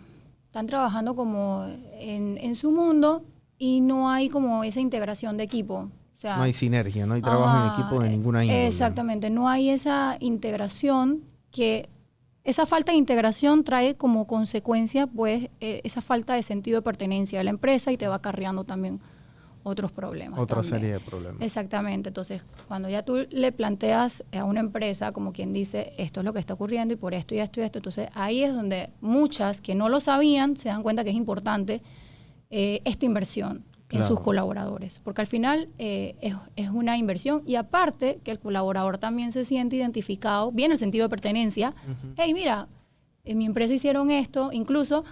[0.46, 1.66] Están trabajando como
[1.98, 3.22] en, en su mundo
[3.58, 5.90] y no hay como esa integración de equipo.
[6.16, 8.66] O sea, No hay sinergia, no hay trabajo en equipo de ninguna índole.
[8.66, 11.90] Exactamente, no hay esa integración que
[12.42, 17.40] esa falta de integración trae como consecuencia pues eh, esa falta de sentido de pertenencia
[17.40, 19.00] a la empresa y te va acarreando también
[19.64, 20.38] otros problemas.
[20.38, 20.74] Otra también.
[20.74, 21.42] serie de problemas.
[21.42, 26.24] Exactamente, entonces cuando ya tú le planteas a una empresa como quien dice esto es
[26.24, 28.90] lo que está ocurriendo y por esto y esto y esto, entonces ahí es donde
[29.00, 31.82] muchas que no lo sabían se dan cuenta que es importante
[32.48, 33.64] eh, esta inversión
[33.96, 34.16] en Claro.
[34.16, 38.98] sus colaboradores, porque al final eh, es, es una inversión y aparte que el colaborador
[38.98, 41.74] también se siente identificado, bien el sentido de pertenencia,
[42.16, 42.68] hey, mira,
[43.24, 45.02] en mi empresa hicieron esto, incluso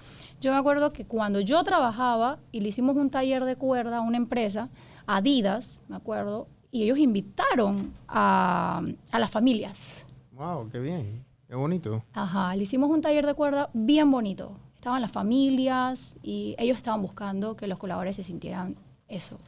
[0.41, 4.01] yo me acuerdo que cuando yo trabajaba y le hicimos un taller de cuerda a
[4.03, 4.69] una empresa,
[5.07, 10.07] Adidas, me acuerdo, y ellos invitaron a, a las familias.
[10.33, 11.25] Wow, qué bien.
[11.47, 12.03] Qué bonito.
[12.15, 14.57] Ajá, le hicimos un taller de cuerda bien bonito.
[14.85, 18.75] Estaban las familias y ellos estaban buscando que los colaboradores se sintieran
[19.09, 19.39] eso.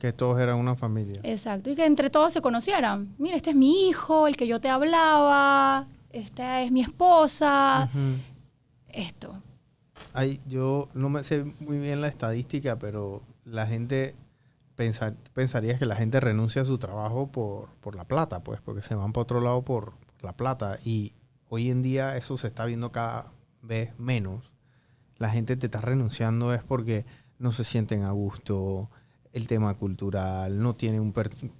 [0.00, 1.20] Que todos eran una familia.
[1.22, 3.14] Exacto, y que entre todos se conocieran.
[3.18, 8.16] Mira, este es mi hijo, el que yo te hablaba, esta es mi esposa, Ujú.
[8.88, 9.40] esto.
[10.12, 14.16] Ay, yo no me sé muy bien la estadística, pero la gente
[14.74, 18.82] pensar, pensaría que la gente renuncia a su trabajo por, por la plata, pues, porque
[18.82, 20.80] se van para otro lado por, por la plata.
[20.84, 21.12] Y
[21.48, 23.26] hoy en día eso se está viendo cada
[23.62, 24.50] vez menos.
[25.18, 27.04] La gente te está renunciando es porque
[27.38, 28.90] no se sienten a gusto,
[29.34, 31.12] el tema cultural, no tienen un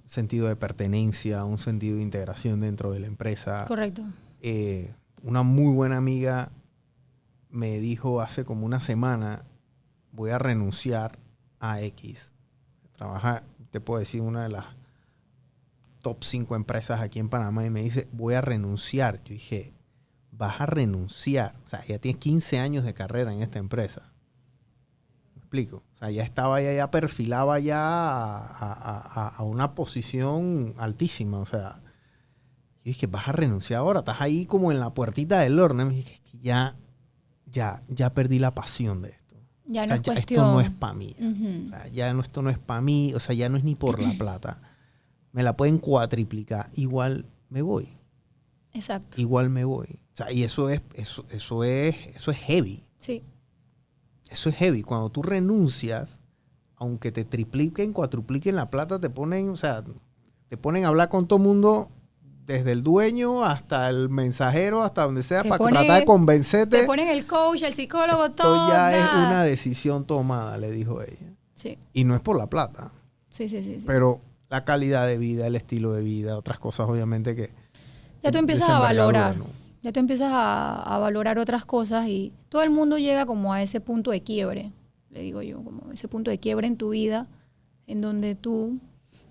[0.05, 4.01] sentido de pertenencia, un sentido de integración dentro de la empresa Correcto.
[4.41, 4.93] eh,
[5.23, 6.51] una muy buena amiga
[7.49, 9.43] me dijo hace como una semana,
[10.11, 11.17] voy a renunciar
[11.59, 12.33] a X.
[12.95, 14.65] Trabaja, te puedo decir, una de las
[16.01, 19.21] top 5 empresas aquí en Panamá y me dice, voy a renunciar.
[19.23, 19.73] Yo dije,
[20.37, 21.55] vas a renunciar.
[21.65, 24.11] O sea, ella tiene 15 años de carrera en esta empresa.
[25.35, 25.83] ¿Me explico?
[25.95, 31.39] O sea, ya estaba, ya, ya perfilaba ya a, a- a- a una posición altísima.
[31.39, 31.81] O sea,
[32.83, 35.91] y dije, vas a renunciar ahora, estás ahí como en la puertita del horno.
[35.91, 36.75] Y dije, "Es que ya,
[37.51, 39.35] ya, ya perdí la pasión de esto.
[39.67, 41.15] Ya O no es ya esto no es para mí.
[41.19, 43.73] O sea, ya no, esto no es para mí, o sea, ya no es ni
[43.75, 44.61] por la plata.
[45.31, 47.89] Me la pueden cuatriplicar, igual me voy,
[48.73, 49.19] Exacto.
[49.19, 49.99] igual me voy.
[50.15, 52.85] O sea, y eso es, eso, eso es, eso es heavy.
[52.99, 53.21] Sí.
[54.29, 54.81] Eso es heavy.
[54.81, 56.21] Cuando tú renuncias,
[56.77, 59.83] aunque te tripliquen, cuatrupliquen la plata, te ponen, o sea,
[60.47, 61.89] te ponen a hablar con todo mundo,
[62.45, 66.79] desde el dueño hasta el mensajero, hasta donde sea, Te para tratar de convencerte.
[66.79, 68.69] Te ponen el coach, el psicólogo, Esto todo.
[68.69, 71.33] ya es una decisión tomada, le dijo ella.
[71.55, 72.89] Sí, Y no es por la plata.
[73.31, 73.61] sí, sí.
[73.61, 73.83] sí, sí.
[73.85, 77.49] pero la calidad de vida, el estilo de vida, otras cosas obviamente que...
[78.23, 79.35] ya tú empiezas a valorar.
[79.37, 79.64] ¿no?
[79.85, 83.61] Ya tú empiezas a, a valorar otras cosas y todo el mundo llega como a
[83.61, 84.71] ese punto de quiebre,
[85.11, 87.27] le digo yo, como ese punto de quiebre en tu vida,
[87.85, 88.79] en donde tú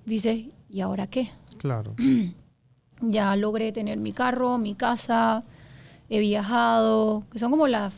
[0.07, 1.29] dices, ¿y ahora qué?
[1.59, 1.97] Claro.
[3.01, 5.43] Ya logré tener mi carro, mi casa,
[6.09, 7.93] he viajado, que son como las,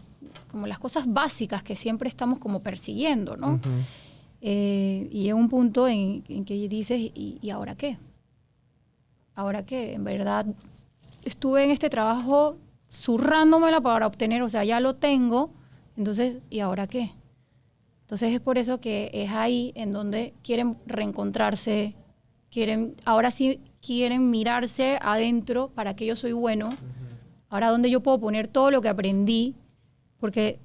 [0.51, 3.61] como las cosas básicas que siempre estamos como persiguiendo, ¿no?
[4.41, 7.99] Eh, y llega un punto en, en que dices, ¿y, y ahora qué?
[9.35, 9.93] ¿Ahora qué?
[9.93, 10.47] En verdad,
[11.27, 12.57] estuve en este trabajo
[12.91, 15.51] zurrándomela para obtener, o sea, ya lo tengo,
[15.97, 17.13] entonces, ¿y ahora qué?
[18.03, 21.95] Entonces es por eso que es ahí en donde quieren reencontrarse,
[22.51, 26.71] quieren, ahora sí quieren mirarse adentro para que yo soy bueno,
[27.49, 29.57] ahora donde yo puedo poner todo lo que aprendí,
[30.19, 30.61] porque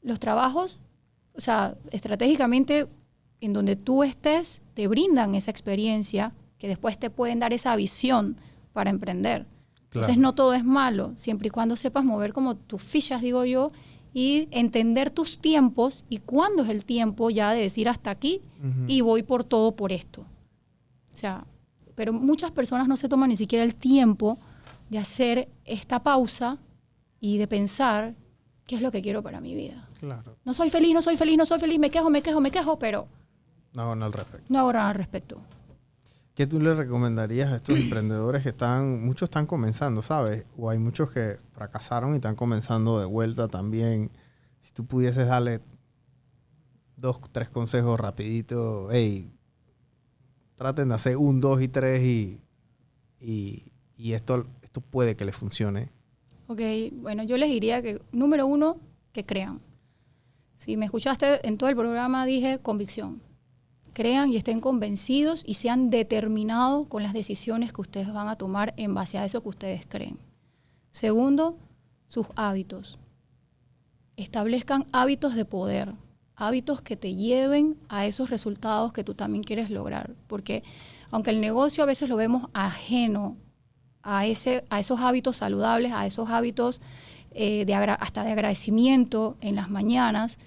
[0.00, 0.80] los trabajos,
[1.36, 2.86] o sea, estratégicamente,
[3.40, 8.38] en donde tú estés, te brindan esa experiencia que después te pueden dar esa visión
[8.72, 9.46] para emprender.
[9.94, 13.70] Entonces no todo es malo, siempre y cuando sepas mover como tus fichas, digo yo,
[14.12, 18.42] y entender tus tiempos y cuándo es el tiempo ya de decir hasta aquí
[18.86, 20.22] y voy por todo por esto.
[21.12, 21.46] O sea,
[21.94, 24.38] pero muchas personas no se toman ni siquiera el tiempo
[24.90, 26.58] de hacer esta pausa
[27.20, 28.14] y de pensar
[28.66, 29.88] qué es lo que quiero para mi vida.
[30.00, 30.36] Claro.
[30.44, 32.78] No soy feliz, no soy feliz, no soy feliz, me quejo, me quejo, me quejo,
[32.78, 33.06] pero
[33.72, 34.46] No, no al respecto.
[34.52, 35.38] no hago nada al respecto.
[36.34, 40.46] ¿Qué tú le recomendarías a estos emprendedores que están, muchos están comenzando, ¿sabes?
[40.56, 44.10] O hay muchos que fracasaron y están comenzando de vuelta también.
[44.60, 45.60] Si tú pudieses darle
[46.96, 49.30] dos, tres consejos rapidito, hey,
[50.56, 52.40] traten de hacer un, dos y tres y,
[53.20, 55.90] y, y esto, esto puede que les funcione.
[56.48, 56.60] Ok,
[56.94, 58.80] bueno, yo les diría que, número uno,
[59.12, 59.60] que crean.
[60.56, 63.22] Si me escuchaste en todo el programa, dije convicción.
[63.94, 68.74] Crean y estén convencidos y sean determinados con las decisiones que ustedes van a tomar
[68.76, 70.18] en base a eso que ustedes creen.
[70.90, 71.56] Segundo,
[72.08, 72.98] sus hábitos.
[74.16, 75.94] Establezcan hábitos de poder,
[76.36, 80.10] hábitos que te lleven a esos resultados que tú también quieres lograr.
[80.26, 80.64] Porque
[81.10, 83.36] aunque el negocio a veces lo vemos ajeno
[84.02, 86.80] a, ese, a esos hábitos saludables, a esos hábitos
[87.30, 90.38] eh, de hasta de agradecimiento en las mañanas,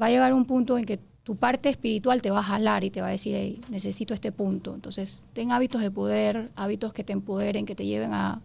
[0.00, 2.90] va a llegar un punto en que tu parte espiritual te va a jalar y
[2.90, 4.74] te va a decir, "Hey, necesito este punto.
[4.74, 8.40] Entonces, ten hábitos de poder, hábitos que te empoderen, que te lleven a,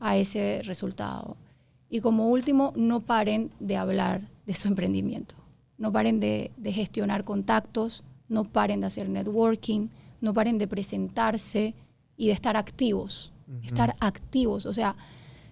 [0.00, 1.36] a ese resultado.
[1.88, 5.34] Y como último, no paren de hablar de su emprendimiento.
[5.78, 9.88] no paren de, de gestionar contactos, no paren de hacer networking,
[10.22, 11.74] no paren de presentarse
[12.16, 13.30] y de estar activos,
[13.62, 14.64] estar activos.
[14.66, 14.96] O sea,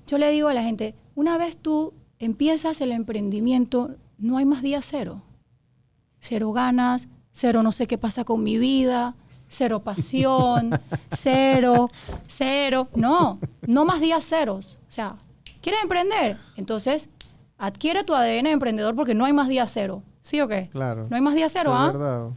[0.07, 4.63] yo le digo a la gente, una vez tú empiezas el emprendimiento, no hay más
[4.63, 5.21] día cero.
[6.27, 9.15] Cero ganas, cero no sé qué pasa con mi vida,
[9.47, 10.71] cero pasión,
[11.11, 11.91] cero,
[12.27, 12.89] cero.
[12.95, 14.79] No, no más días ceros.
[14.89, 15.17] O sea,
[15.61, 16.39] ¿quieres emprender?
[16.57, 17.11] Entonces,
[17.59, 20.03] adquiere tu ADN de emprendedor porque no hay más día cero.
[20.23, 20.71] ¿Sí o qué?
[20.73, 21.09] Claro.
[21.11, 21.87] No hay más día cero, Eso ¿ah?
[21.89, 22.31] es verdad.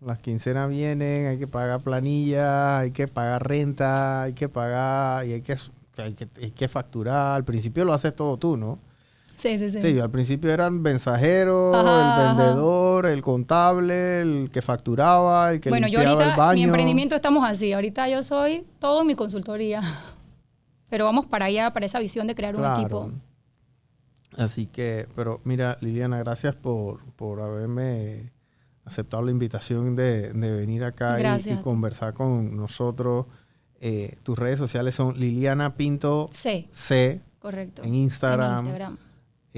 [0.00, 5.34] Las quincenas vienen, hay que pagar planillas, hay que pagar renta, hay que pagar y
[5.34, 5.54] hay que,
[5.98, 7.36] hay que, hay que facturar.
[7.36, 8.78] Al principio lo haces todo tú, ¿no?
[9.36, 9.80] Sí, sí, sí.
[9.80, 12.34] Sí, al principio eran mensajero, Ajá, el ajá.
[12.34, 16.56] vendedor, el contable, el que facturaba, el que bueno, yo el ahorita, baño.
[16.58, 17.72] mi emprendimiento estamos así.
[17.72, 19.82] Ahorita yo soy todo en mi consultoría.
[20.88, 22.80] Pero vamos para allá, para esa visión de crear un Claro.
[22.80, 23.10] equipo.
[24.36, 28.32] Así que, pero mira, Liliana, gracias por, por haberme
[28.84, 33.26] aceptado la invitación de, de venir acá y- conversar con nosotros.
[33.80, 37.82] Eh, tus redes sociales son Liliana Pinto Sí, C correcto.
[37.82, 38.58] en Instagram.
[38.58, 38.98] En Instagram.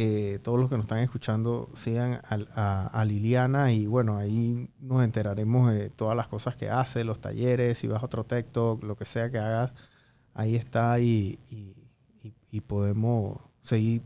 [0.01, 2.21] Eh, todos los que nos están escuchando sigan
[2.55, 7.21] a, a Liliana y bueno, ahí nos enteraremos de todas las cosas que hace, los
[7.21, 9.73] talleres, si vas a otro TikTok, lo que sea que hagas,
[10.35, 11.75] ahí está y, y-
[12.23, 14.03] y- y podemos seguir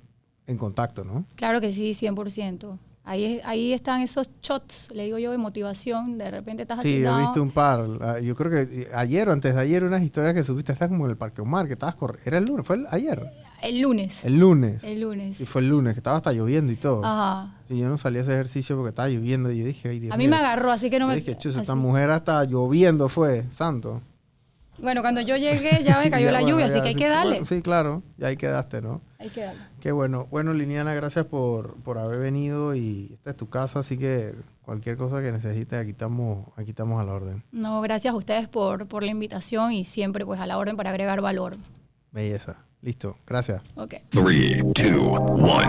[0.46, 1.26] en contacto, ¿no?
[1.34, 2.78] Claro que sí, 100%.
[3.04, 6.16] Ahí, ahí están esos shots, le digo yo, de motivación.
[6.16, 7.18] De repente estás Sí, así.
[7.18, 7.84] he visto un par.
[8.00, 10.88] Ah, Yo creo que eh, ayer o antes de ayer unas historias que subiste, estás
[10.88, 12.28] como en el Parque Omar, que estabas corriendo.
[12.28, 12.64] ¿Era el lunes?
[12.66, 13.28] ¿Fue el- ayer?
[13.62, 14.24] El lunes.
[14.24, 14.82] El lunes.
[14.84, 15.36] El lunes.
[15.36, 17.04] Sí, fue el lunes, que estaba hasta lloviendo y todo.
[17.04, 17.54] Ajá.
[17.68, 20.12] Sí, yo no salí a ese ejercicio porque estaba lloviendo y yo dije, ay, Dios
[20.12, 21.16] A mí me agarró, así que no Yo me.
[21.16, 24.02] dije, chus, esta mujer hasta lloviendo fue, santo.
[24.78, 26.94] Bueno, cuando yo llegué ya me cayó Ya, la bueno, lluvia, ya, así que hay
[26.96, 27.30] que darle.
[27.32, 29.00] bueno, sí, claro, ya ahí quedaste, ¿no?
[29.18, 29.60] Hay que darle.
[29.80, 30.26] Qué bueno.
[30.30, 34.96] Bueno, Liliana, gracias por, por haber venido y esta es tu casa, así que cualquier
[34.96, 37.44] cosa que necesites, aquí estamos, aquí estamos a la orden.
[37.52, 40.90] No, gracias a ustedes por, por la invitación y siempre pues a la orden para
[40.90, 41.56] agregar valor.
[42.10, 42.56] Belleza.
[42.82, 43.62] Listo, gracias.
[43.76, 43.94] Ok.
[44.10, 45.68] Three, two, one.